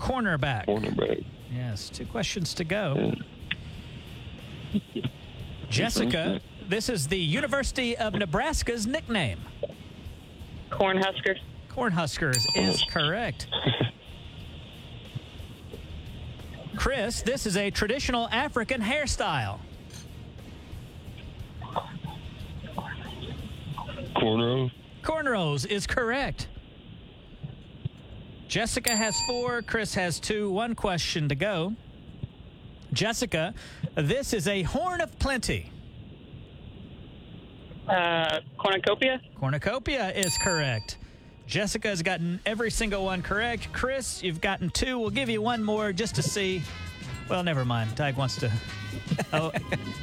[0.00, 0.66] Cornerback.
[0.66, 1.24] Cornerback.
[1.54, 3.12] Yes, two questions to go.
[5.68, 9.38] Jessica, this is the University of Nebraska's nickname.
[10.70, 11.38] Cornhuskers.
[11.68, 13.46] Cornhuskers is correct.
[16.76, 19.58] Chris, this is a traditional African hairstyle.
[24.16, 24.70] Cornrows.
[25.02, 26.48] Cornrows is correct.
[28.50, 30.50] Jessica has four, Chris has two.
[30.50, 31.72] One question to go.
[32.92, 33.54] Jessica,
[33.94, 35.70] this is a horn of plenty.
[37.88, 39.20] Uh, cornucopia.
[39.36, 40.98] Cornucopia is correct.
[41.46, 43.72] Jessica has gotten every single one correct.
[43.72, 44.98] Chris, you've gotten two.
[44.98, 46.60] We'll give you one more just to see.
[47.30, 47.94] Well, never mind.
[47.96, 48.50] Tige wants to.
[49.32, 49.50] Oh,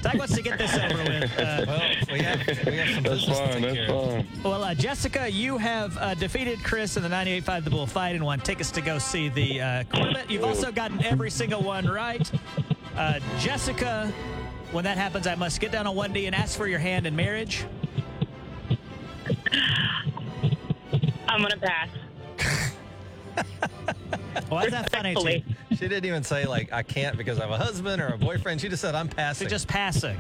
[0.04, 1.32] Tige wants to get this over with.
[1.40, 3.52] Uh, Well, we have we have some That's business to fine.
[3.54, 4.12] take That's care of.
[4.12, 4.28] fine.
[4.44, 8.24] well, uh, Jessica, you have uh, defeated Chris in the 98.5 The Bull fight and
[8.26, 10.30] won tickets to go see the uh, Corvette.
[10.30, 12.30] You've also gotten every single one right.
[12.96, 14.12] Uh, Jessica,
[14.72, 17.08] when that happens, I must get down on one knee and ask for your hand
[17.08, 17.66] in marriage.
[21.28, 21.90] I'm gonna pass.
[24.50, 25.26] Why is that funny to you?
[25.26, 25.57] Respectfully.
[25.78, 28.60] She didn't even say like I can't because I have a husband or a boyfriend.
[28.62, 29.48] She just said I'm So passing.
[29.48, 30.18] just passing.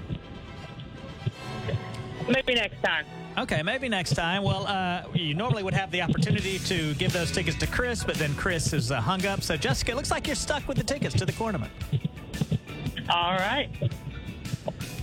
[2.30, 3.06] Maybe next time.
[3.38, 4.43] Okay, maybe next time.
[4.43, 8.15] Well, uh, you normally would have the opportunity to give those tickets to Chris, but
[8.15, 9.43] then Chris is uh, hung up.
[9.43, 11.72] So, Jessica, it looks like you're stuck with the tickets to the tournament.
[13.10, 13.70] All right.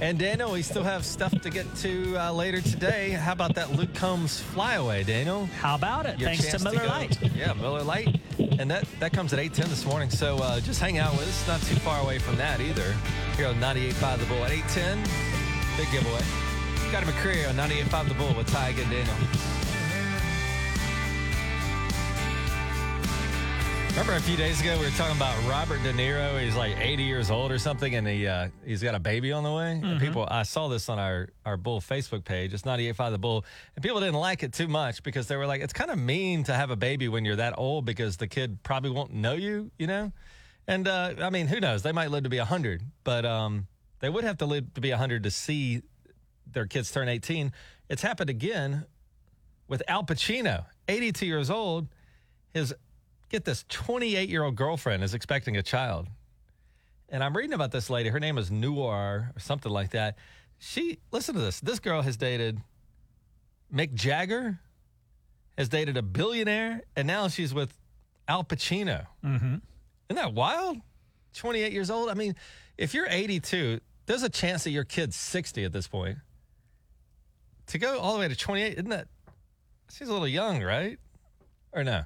[0.01, 3.11] And Daniel, we still have stuff to get to uh, later today.
[3.11, 5.47] How about that Luke Combs flyaway, Daniel?
[5.61, 6.19] How about it?
[6.19, 7.19] Your Thanks to Miller go- Lite.
[7.35, 8.21] Yeah, Miller Lite.
[8.59, 10.11] And that, that comes at 8.10 this morning.
[10.11, 11.47] So uh, just hang out with us.
[11.47, 12.95] Not too far away from that either.
[13.37, 15.77] Here on 98.5 The Bull at 8.10.
[15.77, 16.21] Big giveaway.
[16.89, 19.15] Scotty McCreery on 98.5 The Bull with Tige and Daniel.
[23.95, 26.43] Remember a few days ago we were talking about Robert De Niro.
[26.43, 29.45] He's like 80 years old or something, and he uh, he's got a baby on
[29.45, 29.81] the way.
[29.81, 32.53] And people, I saw this on our our Bull Facebook page.
[32.53, 33.45] It's 98.5 The Bull,
[33.77, 36.43] and people didn't like it too much because they were like, it's kind of mean
[36.45, 39.71] to have a baby when you're that old because the kid probably won't know you,
[39.79, 40.11] you know.
[40.67, 41.85] And uh, I mean, who knows?
[41.85, 43.69] They might live to be 100, but um,
[44.01, 45.83] they would have to live to be 100 to see
[46.51, 47.53] their kids turn 18.
[47.89, 48.87] It's happened again
[49.69, 51.87] with Al Pacino, 82 years old.
[52.53, 52.75] His
[53.29, 56.07] get this 28 year old girlfriend is expecting a child.
[57.09, 58.09] And I'm reading about this lady.
[58.09, 60.17] Her name is Noir or something like that.
[60.59, 61.61] She, listen to this.
[61.61, 62.61] This girl has dated
[63.73, 64.59] Mick Jagger,
[65.59, 67.77] has dated a billionaire, and now she's with
[68.29, 69.07] Al Pacino.
[69.25, 69.57] Mm-hmm.
[70.09, 70.79] Isn't that wild?
[71.35, 72.09] 28 years old.
[72.09, 72.35] I mean,
[72.79, 76.19] if you're 82, there's a chance that your kid's 60 at this point.
[77.69, 79.09] To go all the way to 28, isn't that?
[79.91, 80.99] She's a little young, right?
[81.73, 82.05] Or no?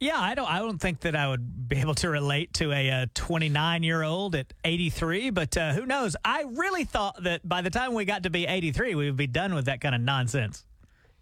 [0.00, 0.48] Yeah, I don't.
[0.50, 4.34] I don't think that I would be able to relate to a 29 year old
[4.34, 5.28] at 83.
[5.28, 6.16] But uh, who knows?
[6.24, 9.26] I really thought that by the time we got to be 83, we would be
[9.26, 10.64] done with that kind of nonsense.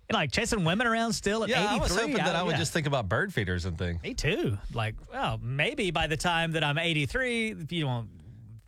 [0.09, 1.77] You know, like chasing women around still at Yeah, 83.
[1.77, 2.59] I was hoping that I would yeah.
[2.59, 4.01] just think about bird feeders and things.
[4.03, 4.57] Me too.
[4.73, 8.09] Like, well, maybe by the time that I'm 83, you won't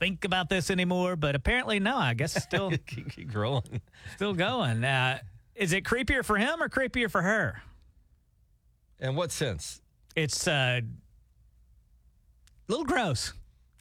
[0.00, 1.14] think about this anymore.
[1.14, 1.96] But apparently, no.
[1.96, 3.80] I guess still keep, keep rolling.
[4.16, 4.82] still going.
[4.82, 5.20] Uh,
[5.54, 7.62] is it creepier for him or creepier for her?
[8.98, 9.80] In what sense?
[10.22, 10.82] It's uh, a
[12.68, 13.32] little gross.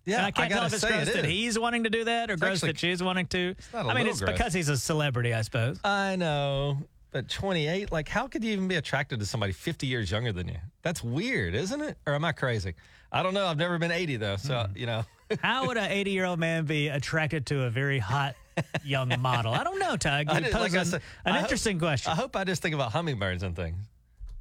[0.06, 2.04] Yeah, And I can't tell if it's say gross it that he's wanting to do
[2.06, 3.56] that or gross actually- that she's wanting to.
[3.74, 4.32] I mean, it's gross.
[4.32, 5.80] because he's a celebrity, I suppose.
[5.84, 6.78] I know,
[7.12, 10.48] but 28, like, how could you even be attracted to somebody 50 years younger than
[10.48, 10.58] you?
[10.82, 11.98] That's weird, isn't it?
[12.08, 12.74] Or am I crazy?
[13.12, 13.46] I don't know.
[13.46, 14.38] I've never been 80, though.
[14.38, 14.78] So, Hmm.
[14.78, 15.04] you know,
[15.44, 18.36] How would an 80 year old man be attracted to a very hot
[18.84, 19.54] young model?
[19.54, 20.28] I don't know, Tige.
[20.28, 22.12] I You did- like I an, said, an I hope- interesting question.
[22.12, 23.78] I hope I just think about hummingbirds and things.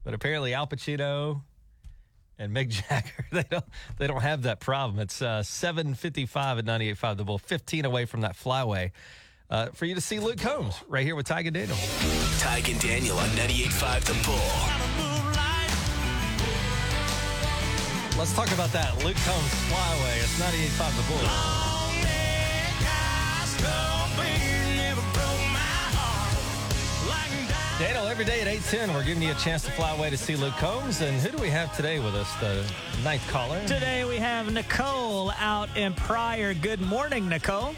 [0.05, 1.43] But apparently Al Pacino
[2.39, 3.65] and Mick Jagger, they don't
[3.99, 5.01] they don't have that problem.
[5.01, 8.93] It's uh, 755 at 98.5 The Bull, 15 away from that flyway.
[9.51, 11.77] Uh, for you to see Luke Combs right here with Tiger Daniel.
[11.79, 14.99] And Daniel on 98.5 The Bull.
[18.19, 18.95] Let's talk about that.
[19.05, 20.19] Luke Combs flyway.
[20.19, 21.68] It's 98.5 The Bull.
[27.79, 30.35] Daniel, every day at 810, we're giving you a chance to fly away to see
[30.35, 31.01] Luke Combs.
[31.01, 32.29] And who do we have today with us?
[32.41, 32.65] The
[33.05, 33.61] ninth caller.
[33.69, 36.55] Today we have Nicole out in Pryor.
[36.55, 37.77] Good morning, Nicole.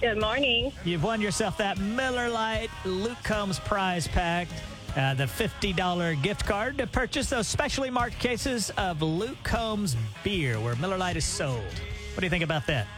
[0.00, 0.72] Good morning.
[0.84, 4.48] You've won yourself that Miller Lite Luke Combs prize pack,
[4.96, 10.58] uh, the $50 gift card to purchase those specially marked cases of Luke Combs beer
[10.58, 11.62] where Miller Lite is sold.
[11.62, 12.88] What do you think about that?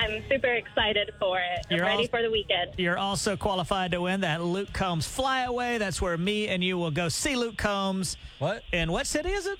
[0.00, 1.66] I'm super excited for it.
[1.70, 2.70] You're I'm ready all- for the weekend.
[2.78, 5.76] You're also qualified to win that Luke Combs flyaway.
[5.78, 8.16] That's where me and you will go see Luke Combs.
[8.38, 8.62] What?
[8.72, 9.58] In what city is it?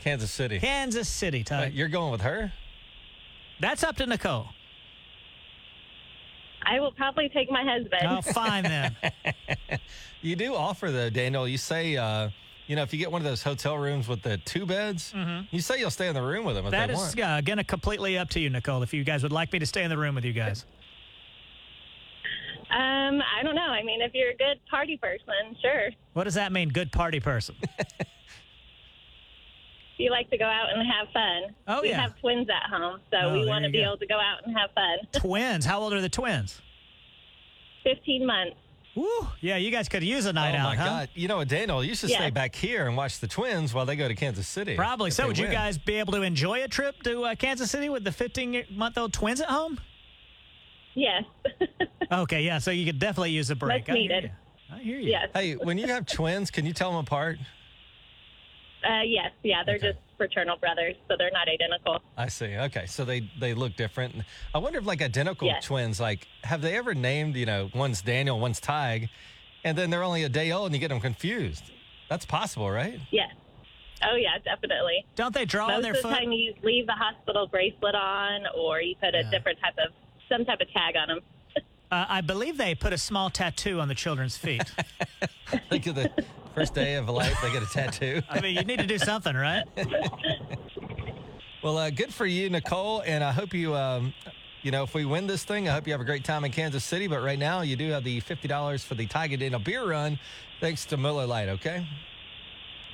[0.00, 0.58] Kansas City.
[0.58, 1.60] Kansas City, Tige.
[1.60, 2.52] Wait, you're going with her?
[3.60, 4.46] That's up to Nicole.
[6.64, 8.02] I will probably take my husband.
[8.08, 8.96] Oh, fine then.
[10.24, 11.48] You do offer though, Daniel.
[11.48, 12.30] You say, uh,
[12.72, 15.12] you know, if you get one of those hotel rooms with the two beds,
[15.50, 17.20] you say you'll stay in the room with them if That they is want.
[17.20, 18.82] uh, again completely up to you, Nicole.
[18.82, 20.64] If you guys would like me to stay in the room with you guys.
[22.70, 23.60] Um, I don't know.
[23.60, 25.90] I mean, if you're a good party person, sure.
[26.14, 26.70] What does that mean?
[26.70, 27.56] Good party person.
[29.98, 31.54] You like to go out and have fun.
[31.68, 32.00] Oh, we yeah.
[32.00, 33.88] have twins at home, so Oh, we want to be go.
[33.88, 34.98] able to go out and have fun.
[35.12, 35.64] twins.
[35.64, 36.60] How old are the twins?
[37.84, 38.56] 15 months.
[38.94, 39.08] Woo.
[39.40, 40.84] Yeah, you guys could use a night oh out, my huh?
[40.84, 41.08] God!
[41.14, 41.82] You know what, Daniel?
[41.82, 42.18] You should Yeah.
[42.18, 44.76] stay back here and watch the Twins while they go to Kansas City.
[44.76, 45.10] Probably.
[45.10, 47.88] So, they would you guys be able to enjoy a trip to uh, Kansas City
[47.88, 49.78] with the 15 month old twins at home?
[50.94, 51.24] Yes.
[52.10, 52.58] Okay, yeah.
[52.58, 53.88] So you could definitely use a break.
[53.88, 54.24] Much I hear needed.
[54.24, 54.76] you.
[54.76, 55.10] I hear you.
[55.12, 55.30] yes.
[55.32, 57.38] Hey, when you have twins, can you tell them apart?
[58.84, 59.30] Uh, yes.
[59.42, 59.92] Yeah, they're Okay.
[59.92, 62.00] just fraternal brothers, so they're not identical.
[62.16, 62.56] I see.
[62.56, 64.14] Okay, so they they look different.
[64.54, 65.64] I wonder if like identical Yes.
[65.64, 67.36] twins, like have they ever named?
[67.36, 69.08] You know, one's Daniel, one's Tige,
[69.64, 71.64] and then they're only a day old, and you get them confused.
[72.08, 73.00] That's possible, right?
[73.10, 73.30] Yes.
[74.04, 75.06] Oh, yeah, definitely.
[75.14, 78.80] Don't they draw on Most of the time, you leave the hospital bracelet on, or
[78.80, 79.30] you put a Yeah.
[79.30, 79.92] different type of
[80.28, 81.20] some type of tag on them.
[81.90, 84.64] Uh, I believe they put a small tattoo on the children's feet.
[85.70, 86.10] Think of the
[86.54, 88.22] first day of life, they get a tattoo.
[88.30, 89.64] I mean, you need to do something, right?
[91.62, 94.12] Well, uh, good for you, Nicole, and I hope you, um,
[94.62, 96.50] you know, if we win this thing, I hope you have a great time in
[96.50, 97.06] Kansas City.
[97.06, 100.18] But right now, you do have the fifty dollars for the Tiger Daniel beer run,
[100.60, 101.48] thanks to Miller Lite.
[101.50, 101.86] Okay,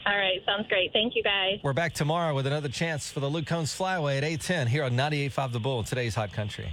[0.05, 0.93] All right, sounds great.
[0.93, 1.61] Thank you, guys.
[1.63, 4.85] we're back tomorrow with another chance for the Luke Combs Flyway at eight ten here
[4.85, 5.83] on 98.5 The Bull.
[5.83, 6.69] Today's Hot Country.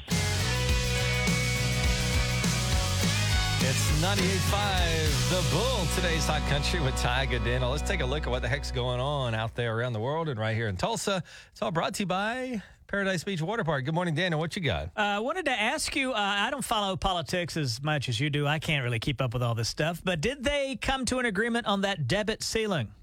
[4.05, 7.71] 98.5 The Bull, today's Hot Country with Tyga Daniel.
[7.71, 10.29] Let's take a look at what the heck's going on out there around the world
[10.29, 11.23] and right here in Tulsa.
[11.51, 13.83] It's all brought to you by Paradise Beach Water Park.
[13.83, 14.39] Good morning, Daniel.
[14.39, 14.91] What you got?
[14.95, 16.11] I uh, wanted to ask you.
[16.11, 18.45] Uh, I don't follow politics as much as you do.
[18.45, 20.03] I can't really keep up with all this stuff.
[20.03, 22.89] But did they come to an agreement on that debit ceiling?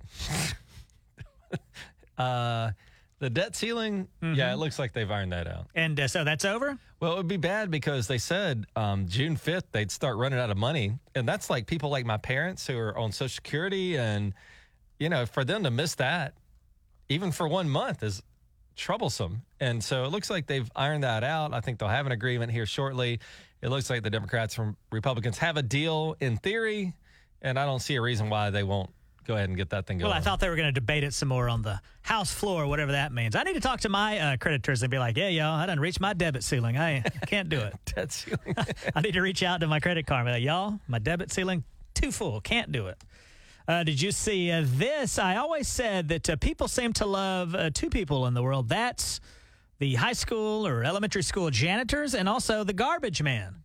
[2.18, 2.70] Uh,
[3.22, 5.68] the debt ceiling, yeah, it looks like they've ironed that out.
[5.76, 6.76] And uh, so that's over.
[6.98, 10.50] Well, it would be bad because they said um, June 5th they'd start running out
[10.50, 10.98] of money.
[11.14, 13.96] And that's like people like my parents who are on Social Security.
[13.96, 14.34] And,
[14.98, 16.34] you know, for them to miss that,
[17.08, 18.24] even for one month, is
[18.74, 19.42] troublesome.
[19.60, 21.54] And so it looks like they've ironed that out.
[21.54, 23.20] I think they'll have an agreement here shortly.
[23.60, 26.92] It looks like the Democrats and Republicans have a deal in theory.
[27.40, 28.90] And I don't see a reason why they won't
[29.26, 30.10] go ahead and get that thing going.
[30.10, 32.66] Well, I thought they were going to debate it some more on the House floor,
[32.66, 33.36] whatever that means.
[33.36, 35.78] I need to talk to my uh, creditors and be like, "Yeah, y'all, I done
[35.80, 36.76] reached my debit ceiling.
[36.76, 37.74] I, can't do it.
[37.94, 38.56] debt ceiling.
[38.94, 41.30] I need to reach out to my credit card and be like, y'all, my debit
[41.30, 42.40] ceiling too full.
[42.40, 42.98] Can't do it.
[43.68, 45.18] Uh, did you see uh, this?
[45.18, 48.68] I always said that uh, people seem to love uh, two people in the world.
[48.68, 49.20] That's
[49.78, 53.61] the high school or elementary school janitors and also the garbage man.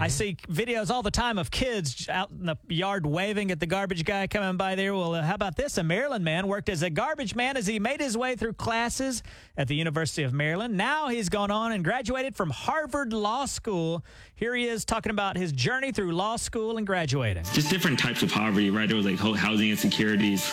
[0.00, 3.66] I see videos all the time of kids out in the yard waving at the
[3.66, 4.94] garbage guy coming by there.
[4.94, 5.76] Well, uh, how about this?
[5.78, 9.22] A Maryland man worked as a garbage man as he made his way through classes
[9.56, 10.76] at the University of Maryland.
[10.76, 14.04] Now he's gone on and graduated from Harvard Law School.
[14.36, 17.44] Here he is talking about his journey through law school and graduating.
[17.52, 18.86] just different types of poverty, right?
[18.88, 20.48] There was like ho- housing insecurities,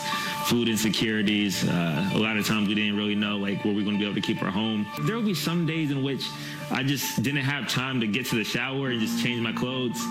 [0.45, 1.67] food insecurities.
[1.67, 4.05] Uh, a lot of times we didn't really know like were we going to be
[4.05, 4.87] able to keep our home.
[5.03, 6.25] There will be some days in which
[6.71, 10.01] I just didn't have time to get to the shower and just change my clothes.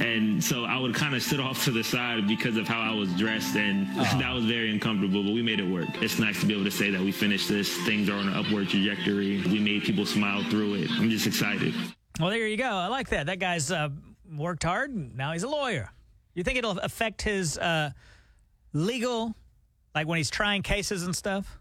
[0.00, 2.94] And so I would kind of sit off to the side because of how I
[2.94, 3.86] was dressed, and
[4.20, 5.88] that was very uncomfortable, but we made it work.
[6.00, 7.76] It's nice to be able to say that we finished this.
[7.84, 9.42] Things are on an upward trajectory.
[9.42, 10.90] We made people smile through it.
[10.92, 11.74] I'm just excited.
[12.18, 12.70] Well, there you go.
[12.70, 13.26] I like that.
[13.26, 13.90] That guy's uh,
[14.34, 14.90] worked hard.
[14.90, 15.90] and Now he's a lawyer.
[16.34, 17.90] You think it'll affect his uh,
[18.72, 19.34] legal,
[19.94, 21.58] like when he's trying cases and stuff?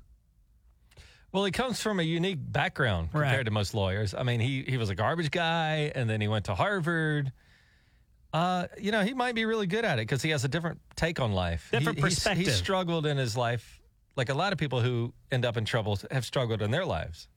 [1.32, 3.46] Well, he comes from a unique background compared Right.
[3.46, 4.14] to most lawyers.
[4.16, 7.32] I mean, he he was a garbage guy, and then he went to Harvard.
[8.34, 10.80] Uh, you know, he might be really good at it because he has a different
[10.96, 11.70] take on life.
[11.72, 12.46] Different he's- perspective.
[12.48, 13.82] He struggled in his life,
[14.16, 17.28] like a lot of people who end up in trouble have struggled in their lives.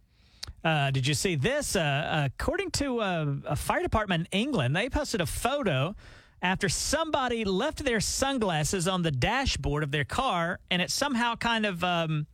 [0.64, 1.76] Uh, did you see this?
[1.76, 5.95] Uh, according to uh, a fire department in England, they posted a photo
[6.40, 11.64] after somebody left their sunglasses on the dashboard of their car, and it somehow kind
[11.64, 12.26] of, um,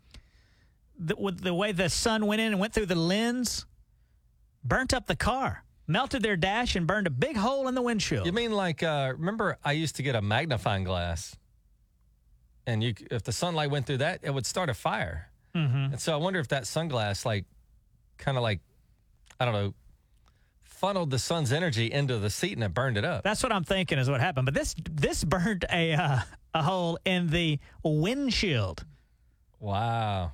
[0.98, 3.66] the, with the way the sun went in and went through the lens,
[4.64, 8.26] burnt up the car, melted their dash, and burned a big hole in the windshield.
[8.26, 11.36] You mean like uh, remember I used to get a magnifying glass,
[12.66, 15.30] and you if the sunlight went through that, it would start a fire.
[15.54, 15.92] Mhm.
[15.92, 17.44] And so I wonder if that sunglass like
[18.18, 18.60] kind of like
[19.40, 19.74] I don't know
[20.62, 23.24] funneled the sun's energy into the seat and it burned it up.
[23.24, 24.44] That's what I'm thinking is what happened.
[24.44, 26.18] But this this burned a uh,
[26.54, 28.84] a hole in the windshield
[29.60, 30.32] Wow.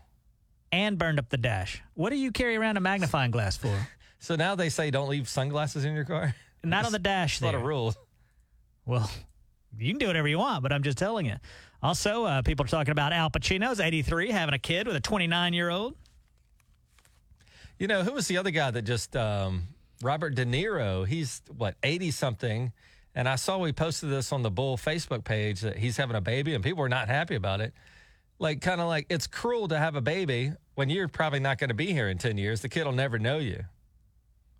[0.74, 1.80] And burned up the dash.
[1.94, 3.74] What do you carry around a magnifying glass for?
[4.20, 6.34] So now they say don't leave sunglasses in your car.
[6.62, 7.40] Not on the dash.
[7.40, 7.94] That's a lot of rules.
[8.86, 9.10] Well,
[9.78, 11.36] you can do whatever you want, but I'm just telling you.
[11.82, 15.52] Also, uh, people are talking about Al Pacino's 83 having a kid with a 29
[15.52, 15.94] year old.
[17.78, 19.64] You know, who was the other guy that just um,
[20.02, 21.06] Robert De Niro?
[21.06, 22.72] He's what, 80 something.
[23.14, 26.22] And I saw we posted this on the Bull Facebook page that he's having a
[26.22, 27.74] baby and people were not happy about it.
[28.38, 31.68] Like, kind of like it's cruel to have a baby when you're probably not going
[31.68, 32.60] to be here in 10 years.
[32.60, 33.64] The kid will never know you.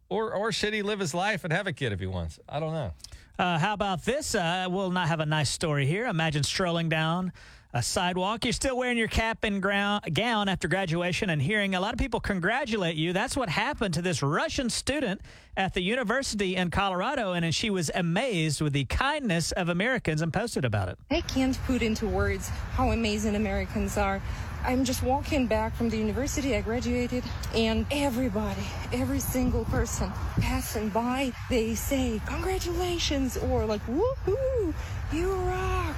[0.09, 2.39] Or, or should he live his life and have a kid if he wants?
[2.49, 2.93] I don't know.
[3.39, 4.35] Uh, how about this?
[4.35, 6.07] Uh, we'll not have a nice story here.
[6.07, 7.33] Imagine strolling down
[7.75, 8.45] a sidewalk.
[8.45, 11.99] You're still wearing your cap and ground, gown after graduation and hearing a lot of
[11.99, 13.13] people congratulate you.
[13.13, 15.21] That's what happened to this Russian student
[15.57, 20.33] at the university in Colorado, and she was amazed with the kindness of Americans and
[20.33, 20.99] posted about it.
[21.11, 24.23] I can't put into words how amazing Americans are.
[24.65, 28.63] I'm just walking back from the university I graduated, and everybody,
[28.93, 30.11] every single person
[30.41, 34.73] passing by, they say, Congratulations, or like, Woohoo,
[35.13, 35.97] you rock.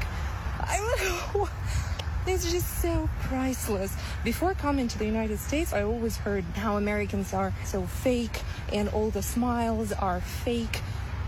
[0.68, 1.48] I'm like,
[2.26, 3.96] it's just so priceless.
[4.24, 8.40] Before coming to the United States, I always heard how Americans are so fake
[8.72, 10.80] and all the smiles are fake.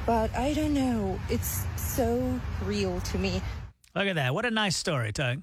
[0.07, 3.43] But I don't know, it's so real to me.
[3.95, 4.35] Look at that.
[4.35, 5.43] What a nice story, Tige.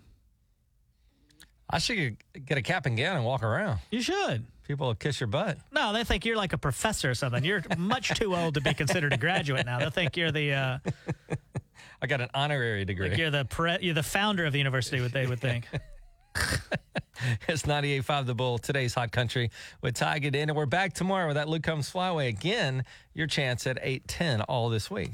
[1.69, 3.79] I should get a cap and gown and walk around.
[3.91, 4.45] You should.
[4.67, 5.57] People will kiss your butt.
[5.71, 7.43] No, they think you're like a professor or something.
[7.43, 9.79] You're much too old to be considered a graduate now.
[9.79, 10.77] They think you're the uh,
[12.01, 13.09] I got an honorary degree.
[13.09, 15.01] like you're the pre- you're the founder of the university.
[15.01, 15.67] What they would think.
[17.47, 19.49] It's 98.5 The Bull, today's Hot Country
[19.81, 20.49] with Ty Good in.
[20.49, 22.27] And we're back tomorrow with that Luke Combs Flyway.
[22.27, 22.83] Again,
[23.13, 25.11] your chance at 810 all this week.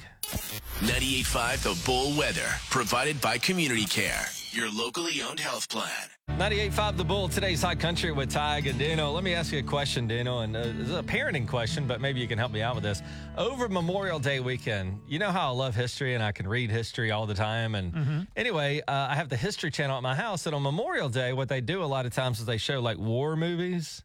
[0.79, 5.87] 98.5 The Bull Weather, provided by Community Care, your locally owned health plan.
[6.29, 9.11] 98.5 The Bull, today's Hot Country with Ty Dino.
[9.11, 12.01] Let me ask you a question, Dino, and uh, this is a parenting question, but
[12.01, 13.01] maybe you can help me out with this.
[13.37, 17.11] Over Memorial Day weekend, you know how I love history and I can read history
[17.11, 17.75] all the time.
[17.75, 21.31] And anyway, uh, I have the History Channel at my house, and on Memorial Day,
[21.31, 24.03] what they do a lot of times is they show like war movies,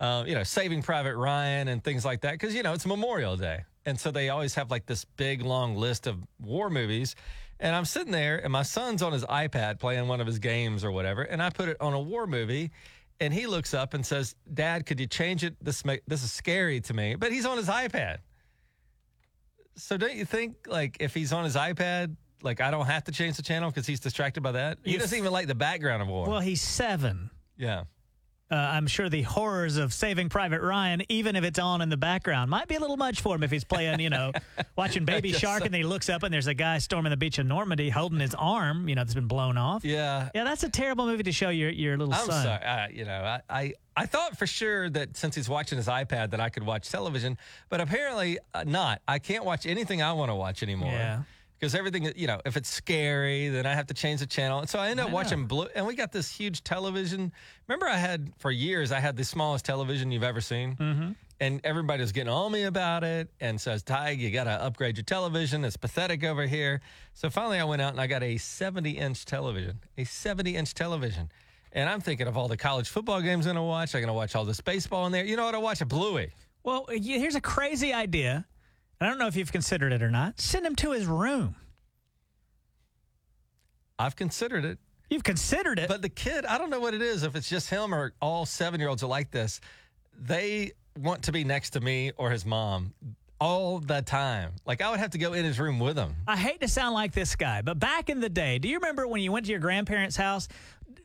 [0.00, 3.36] uh, you know, Saving Private Ryan and things like that, because, you know, it's Memorial
[3.36, 3.64] Day.
[3.86, 7.14] And so they always have like this big long list of war movies.
[7.60, 10.84] And I'm sitting there, and my son's on his iPad playing one of his games
[10.84, 11.22] or whatever.
[11.22, 12.70] And I put it on a war movie,
[13.20, 15.56] and he looks up and says, "Dad, could you change it?
[15.62, 18.18] This ma- this is scary to me." But he's on his iPad.
[19.76, 23.12] So don't you think like if he's on his iPad, like I don't have to
[23.12, 24.78] change the channel because he's distracted by that?
[24.84, 26.28] He doesn't even like the background of war.
[26.28, 27.30] Well, he's seven.
[27.56, 27.84] yeah.
[28.50, 31.96] Uh, I'm sure the horrors of Saving Private Ryan, even if it's on in the
[31.96, 34.32] background, might be a little much for him if he's playing, you know,
[34.76, 37.16] watching Baby Shark, so- and then he looks up and there's a guy storming the
[37.16, 39.82] beach of Normandy holding his arm, you know, that's been blown off.
[39.84, 40.28] Yeah.
[40.34, 42.44] Yeah, that's a terrible movie to show your your little I'm son.
[42.44, 42.62] sorry.
[42.64, 46.30] Uh, you know, I, I I thought for sure that since he's watching his iPad
[46.32, 47.38] that I could watch television,
[47.70, 49.00] but apparently uh, not.
[49.08, 50.92] I can't watch anything I want to watch anymore.
[50.92, 51.22] Yeah.
[51.58, 54.58] Because everything, you know, if it's scary, then I have to change the channel.
[54.58, 55.68] And so I end up I watching blue.
[55.74, 57.32] And we got this huge television.
[57.68, 60.76] Remember, I had for years, I had the smallest television you've ever seen.
[60.76, 61.12] Mm-hmm.
[61.40, 64.96] And everybody was getting on me about it and says, Tige, you got to upgrade
[64.96, 65.64] your television.
[65.64, 66.80] It's pathetic over here.
[67.14, 70.74] So finally, I went out and I got a 70 inch television, a 70 inch
[70.74, 71.30] television.
[71.72, 73.94] And I'm thinking of all the college football games I'm going to watch.
[73.94, 75.24] I'm going to watch all this baseball in there.
[75.24, 75.56] You know what?
[75.56, 76.30] I watch a Bluey.
[76.62, 78.46] Well, here's a crazy idea.
[79.00, 80.40] I don't know if you've considered it or not.
[80.40, 81.56] Send him to his room.
[83.98, 84.78] I've considered it.
[85.10, 85.88] You've considered it.
[85.88, 88.46] But the kid, I don't know what it is, if it's just him or all
[88.46, 89.60] seven year olds are like this.
[90.18, 92.94] They want to be next to me or his mom
[93.40, 94.52] all the time.
[94.64, 96.14] Like I would have to go in his room with him.
[96.26, 99.06] I hate to sound like this guy, but back in the day, do you remember
[99.06, 100.48] when you went to your grandparents' house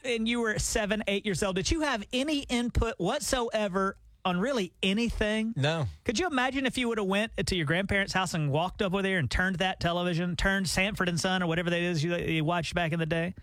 [0.05, 1.55] and you were seven, eight years old?
[1.55, 5.53] Did you have any input whatsoever on really anything?
[5.55, 5.87] No.
[6.05, 9.01] Could you imagine if you would have went to your grandparents' house and walked over
[9.01, 12.43] there and turned that television, turned Sanford and Son or whatever that is you, you
[12.43, 13.33] watched back in the day?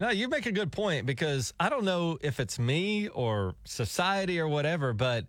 [0.00, 4.40] No, you make a good point because I don't know if it's me or society
[4.40, 5.26] or whatever, but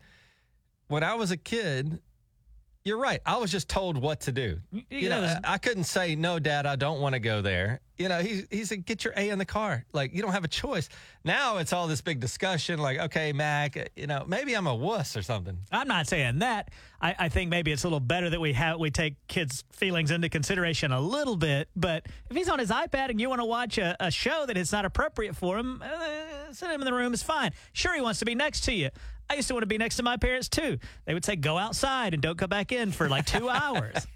[0.87, 1.99] when I was a kid,
[2.85, 3.19] you're right.
[3.25, 4.59] I was just told what to do.
[4.91, 7.81] You know, I, I couldn't say, no, dad, I don't want to go there.
[7.97, 9.85] You know, he, he said, get your A in the car.
[9.91, 10.87] Like, you don't have a choice.
[11.23, 15.17] Now it's all this big discussion like, okay, Mac, you know, maybe I'm a wuss
[15.17, 15.57] or something.
[15.71, 16.69] I'm not saying that.
[17.01, 20.11] I, I think maybe it's a little better that we have we take kids' feelings
[20.11, 21.69] into consideration a little bit.
[21.75, 24.57] But if he's on his iPad and you want to watch a, a show that
[24.57, 27.51] is not appropriate for him, uh, send him in the room is fine.
[27.73, 28.89] Sure, he wants to be next to you.
[29.29, 30.77] I used to want to be next to my parents too.
[31.05, 34.07] They would say, "Go outside and don't come back in for like two hours,"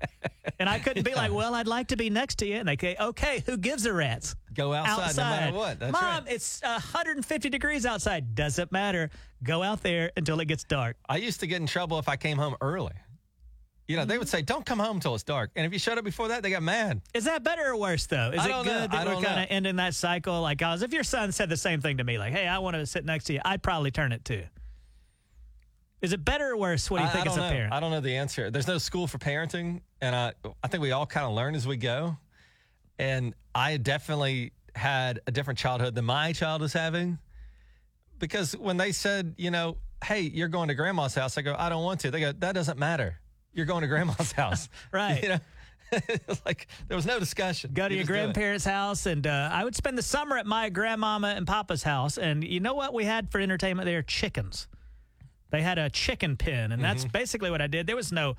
[0.60, 2.78] and I couldn't be like, "Well, I'd like to be next to you." And they
[2.78, 5.80] say, "Okay, who gives a rat's?" Go outside, no matter what.
[5.80, 6.34] That's Mom, right.
[6.34, 8.36] it's 150 degrees outside.
[8.36, 9.10] Doesn't matter.
[9.44, 10.98] Go out there until it gets dark.
[11.08, 12.94] I used to get in trouble if I came home early.
[13.90, 14.38] You know, they would mm-hmm.
[14.38, 15.50] say, don't come home till it's dark.
[15.56, 17.02] And if you showed up before that, they got mad.
[17.16, 18.30] Is that better or worse though?
[18.30, 18.88] Is it good know.
[18.88, 20.42] that we're kind of ending that cycle?
[20.42, 22.76] Like, guys, if your son said the same thing to me, like, "Hey, I want
[22.76, 24.44] to sit next to you," I'd probably turn it too.
[26.02, 26.90] Is it better or worse?
[26.90, 27.50] What do you I- think I as a know.
[27.50, 27.74] parent?
[27.74, 28.50] I don't know the answer.
[28.52, 30.34] There's no school for parenting, and I
[30.64, 32.18] I think we all kind of learn as we go.
[32.98, 37.18] And I definitely had a different childhood than my child is having,
[38.20, 41.70] because when they said, you know, hey, you're going to grandma's house, I go, I
[41.70, 42.12] don't want to.
[42.12, 43.20] They go, that doesn't matter.
[43.54, 45.22] You're going to grandma's house, Right.
[45.24, 45.40] You know,
[46.46, 47.72] like there was no discussion.
[47.74, 48.18] Go to You your just do it.
[48.24, 52.18] grandparents' house, and uh, I would spend the summer at my grandmama and papa's house.
[52.18, 54.04] And you know what we had for entertainment there?
[54.04, 54.68] Chickens.
[55.52, 57.12] They had a chicken pen, and that's Mm-hmm.
[57.12, 57.88] basically what I did.
[57.88, 58.36] There was no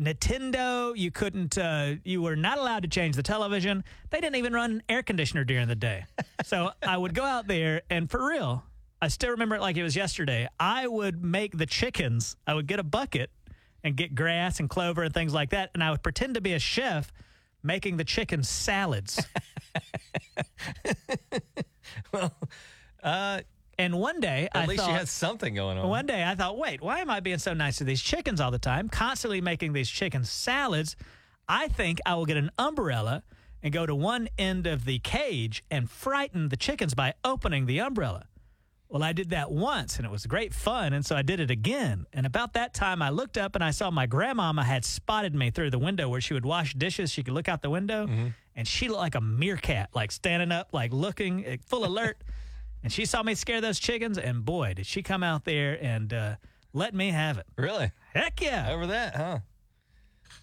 [0.00, 0.96] Nintendo.
[0.96, 1.58] You couldn't.
[1.58, 3.84] Uh, you were not allowed to change the television.
[4.10, 6.04] They didn't even run an air conditioner during the day.
[6.44, 8.64] so I would go out there, and for real,
[9.00, 10.48] I still remember it like it was yesterday.
[10.60, 12.36] I would make the chickens.
[12.46, 13.30] I would get a bucket
[13.84, 16.52] and get grass and clover and things like that, and I would pretend to be
[16.52, 17.12] a chef
[17.64, 19.20] making the chicken salads.
[22.12, 22.32] well,
[23.02, 23.40] uh,
[23.82, 25.88] and one day at I least thought, you had something going on.
[25.88, 28.50] One day I thought, wait, why am I being so nice to these chickens all
[28.50, 28.88] the time?
[28.88, 30.96] Constantly making these chicken salads.
[31.48, 33.22] I think I will get an umbrella
[33.62, 37.80] and go to one end of the cage and frighten the chickens by opening the
[37.80, 38.26] umbrella.
[38.88, 40.92] Well, I did that once and it was great fun.
[40.92, 42.04] And so I did it again.
[42.12, 45.50] And about that time, I looked up and I saw my grandmama had spotted me
[45.50, 47.10] through the window where she would wash dishes.
[47.10, 48.06] She could look out the window
[48.54, 52.22] and she looked like a meerkat, like standing up, like looking, eh, full alert.
[52.82, 54.18] and she saw me scare those chickens.
[54.18, 56.36] And boy, did she come out there and uh,
[56.72, 57.46] let me have it.
[57.56, 57.90] Really?
[58.14, 58.70] Heck yeah.
[58.70, 59.38] Over that, huh?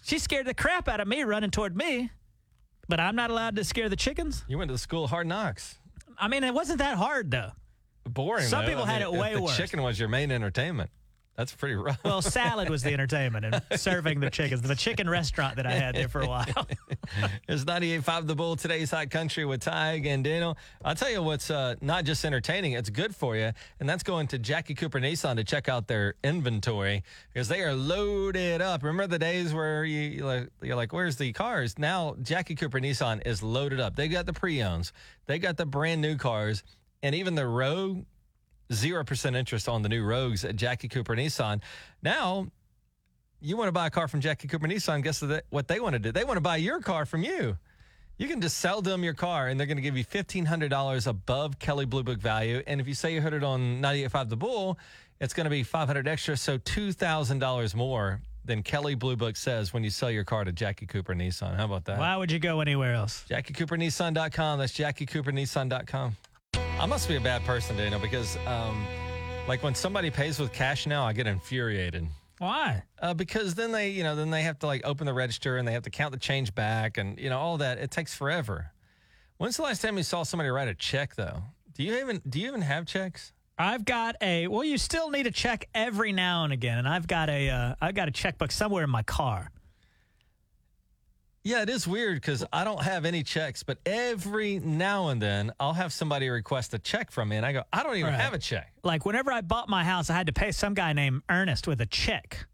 [0.02, 2.10] She scared the crap out of me running toward me,
[2.88, 4.44] but I'm not allowed to scare the chickens.
[4.48, 5.78] You went to the school of hard knocks.
[6.18, 7.52] I mean, it wasn't that hard though.
[8.04, 8.46] Boring.
[8.46, 8.68] Some though.
[8.70, 9.56] people I had mean, it if way the worse.
[9.56, 10.90] Chicken was your main entertainment.
[11.40, 11.98] That's pretty rough.
[12.04, 14.60] Well, salad was the entertainment and serving the chickens.
[14.60, 16.44] The chicken restaurant that I had there for a while.
[17.48, 20.58] It's 98.5 The Bull, today's Hot Country with Tige and Daniel.
[20.84, 23.52] I'll tell you what's uh, not just entertaining, it's good for you.
[23.80, 27.74] And that's going to Jackie Cooper Nissan to check out their inventory because they are
[27.74, 28.82] loaded up.
[28.82, 31.78] Remember the days where you, you're like, you're like, where's the cars?
[31.78, 33.96] Now, Jackie Cooper Nissan is loaded up.
[33.96, 34.92] They got the pre owns,
[35.24, 36.62] they got the brand new cars,
[37.02, 38.04] and even the Rogue,
[38.70, 41.60] 0% interest on the new Rogues at Jackie Cooper Nissan.
[42.02, 42.46] Now,
[43.40, 45.98] you want to buy a car from Jackie Cooper Nissan, guess what they- want to
[45.98, 46.12] do?
[46.12, 47.58] They want to buy your car from you.
[48.18, 51.58] You can just sell them your car and they're going to give you $1,500 above
[51.58, 52.62] Kelley Blue Book value.
[52.66, 54.78] And if you say you heard it on 98.5 The Bull,
[55.20, 59.84] it's going to be 500 extra, so $2,000 more than Kelley Blue Book says when
[59.84, 61.56] you sell your car to Jackie Cooper Nissan.
[61.56, 61.98] How about that?
[61.98, 63.24] Why would you go anywhere else?
[63.30, 64.58] JackieCooperNissan.com.
[64.58, 66.16] That's JackieCooperNissan.com.
[66.80, 68.86] I must be a bad person, Daniel, because um,
[69.46, 72.06] like when somebody pays with cash now, I get infuriated.
[72.38, 72.84] Why?
[72.98, 75.68] Uh, because then they, you know, then they have to like open the register and
[75.68, 77.76] they have to count the change back and you know all that.
[77.76, 78.72] It takes forever.
[79.36, 81.42] When's the last time you saw somebody write a check though?
[81.74, 83.34] Do you even do you even have checks?
[83.58, 84.64] I've got a well.
[84.64, 87.94] You still need a check every now and again, and I've got a uh, I've
[87.94, 89.50] got a checkbook somewhere in my car.
[91.42, 95.52] Yeah, it is weird because I don't have any checks, but every now and then
[95.58, 98.20] I'll have somebody request a check from me, and I go, I don't even Right.
[98.20, 98.72] have a check.
[98.84, 101.80] Like whenever I bought my house, I had to pay some guy named Ernest with
[101.80, 102.46] a check,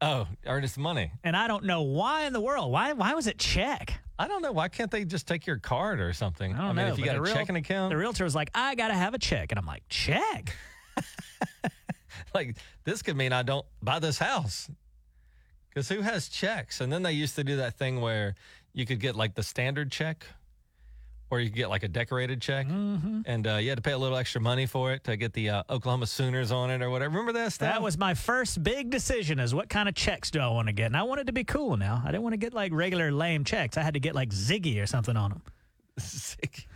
[0.00, 1.10] Oh, Ernest money.
[1.24, 2.70] and I don't know why in the world.
[2.70, 3.98] Why why was it check?
[4.16, 4.52] I don't know.
[4.52, 6.54] Why can't they just take your card or something?
[6.54, 6.92] I don't mean, know.
[6.92, 9.14] if you got a real- checking account, The realtor was like, I got to have
[9.14, 10.54] a check, and I'm like, check.
[12.34, 14.70] like this could mean I don't buy this house.
[15.74, 16.80] Because who has checks?
[16.80, 18.36] And then they used to do that thing where
[18.72, 20.24] you could get like the standard check,
[21.30, 23.22] or you could get like a decorated check, Mm-hmm.
[23.26, 25.50] and uh, you had to pay a little extra money for it to get the
[25.50, 27.10] uh, Oklahoma Sooners on it or whatever.
[27.10, 27.72] Remember that stuff?
[27.72, 30.72] That was my first big decision: is what kind of checks do I want to
[30.72, 30.86] get?
[30.86, 31.76] And I wanted to be cool.
[31.76, 33.76] Now I didn't want to get like regular lame checks.
[33.76, 35.42] I had to get like Ziggy or something on them.
[35.98, 36.66] Ziggy.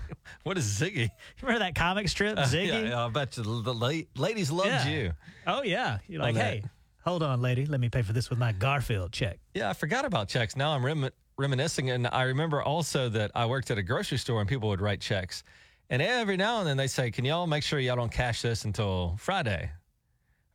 [0.42, 1.10] What is Ziggy?
[1.42, 2.68] Remember that comic strip, Uh, Ziggy?
[2.68, 4.88] yeah, yeah, I bet you the la- ladies loved Yeah.
[4.88, 5.12] you.
[5.46, 6.62] Oh yeah, you're like, hey,
[7.08, 9.38] hold on, lady, let me pay for this with my Garfield check.
[9.54, 10.56] Yeah, I forgot about checks.
[10.56, 14.40] Now I'm rem- reminiscing, and I remember also that I worked at a grocery store
[14.40, 15.42] and people would write checks,
[15.88, 18.66] and every now and then they say, "Can y'all make sure y'all don't cash this
[18.66, 19.70] until Friday?"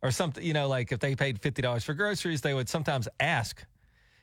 [0.00, 3.08] Or something, you know, like if they paid fifty dollars for groceries, they would sometimes
[3.18, 3.64] ask,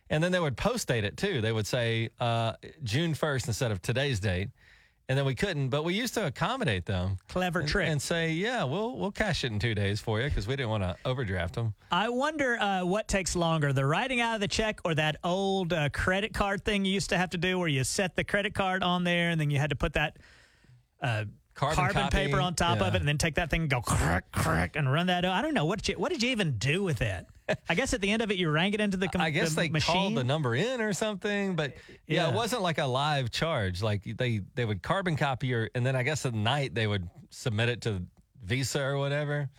[0.09, 1.41] and then they would post date it too.
[1.41, 2.53] They would say uh,
[2.83, 4.51] June first instead of today's date,
[5.11, 7.17] and then we couldn't, but we used to accommodate them.
[7.27, 7.89] Clever and, trick.
[7.89, 10.69] and say, "Yeah, we'll we'll cash it in two days for you," because we didn't
[10.69, 11.73] want to overdraft them.
[11.91, 15.73] I wonder uh, what takes longer, the writing out of the check or that old
[15.73, 18.53] uh, credit card thing you used to have to do where you set the credit
[18.53, 20.15] card on there and then you had to put that
[21.01, 21.25] uh,
[21.61, 24.31] Carbon carbon, paper on top of it and then take that thing and go crack,
[24.31, 25.23] crack, and run that.
[25.25, 25.65] I don't know.
[25.65, 27.25] What did you, what did you even do with it.
[27.69, 29.49] I guess at the end of it, you rang it into the, com- I guess
[29.51, 29.93] the they machine.
[29.93, 31.75] called the number in or something, but
[32.07, 32.29] yeah, Yeah.
[32.29, 33.81] it wasn't like a live charge.
[33.83, 37.07] Like they they would carbon copy your, and then I guess at night they would
[37.29, 38.01] submit it to
[38.43, 39.49] Visa or whatever.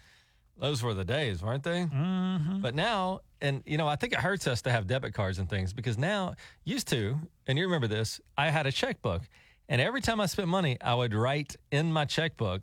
[0.58, 1.82] Those were the days, weren't they?
[1.84, 2.60] Mm-hmm.
[2.62, 5.48] But now, and you know, I think it hurts us to have debit cards and
[5.48, 6.34] things because now,
[6.64, 9.22] used to, and you remember this, I had a checkbook,
[9.68, 12.62] and every time I spent money, I would write in my checkbook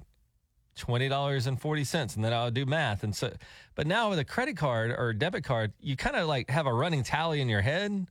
[0.75, 3.03] twenty dollars and forty cents, and then I would do math.
[3.03, 3.33] And so,
[3.75, 6.73] but now with a credit card or debit card, you kind of like have a
[6.73, 8.07] running tally in your head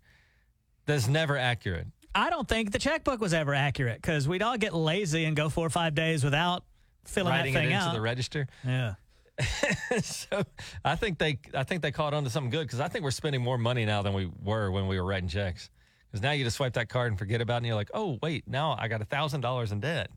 [0.86, 1.86] that's never accurate.
[2.14, 5.48] I don't think the checkbook was ever accurate because we'd all get lazy and go
[5.48, 6.64] four or five days without
[7.04, 7.92] filling writing that it into out.
[7.94, 8.46] the register.
[8.64, 8.94] yeah.
[10.02, 10.42] so
[10.84, 13.12] I think they I think they caught on to something good because I think we're
[13.12, 15.70] spending more money now than we were when we were writing checks.
[16.10, 18.18] Because now you just swipe that card and forget about it, and you're like, oh
[18.22, 20.10] wait, now I got a thousand dollars in debt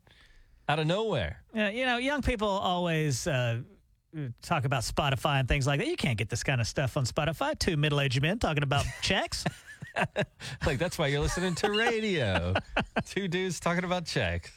[0.69, 1.41] out of nowhere.
[1.53, 3.59] Yeah, you know, young people always uh,
[4.41, 5.87] talk about Spotify and things like that.
[5.87, 7.57] You can't get this kind of stuff on Spotify.
[7.59, 9.43] Two middle-aged men talking about checks.
[10.65, 12.53] Like that's why you're listening to radio.
[13.05, 14.49] Two dudes talking about checks.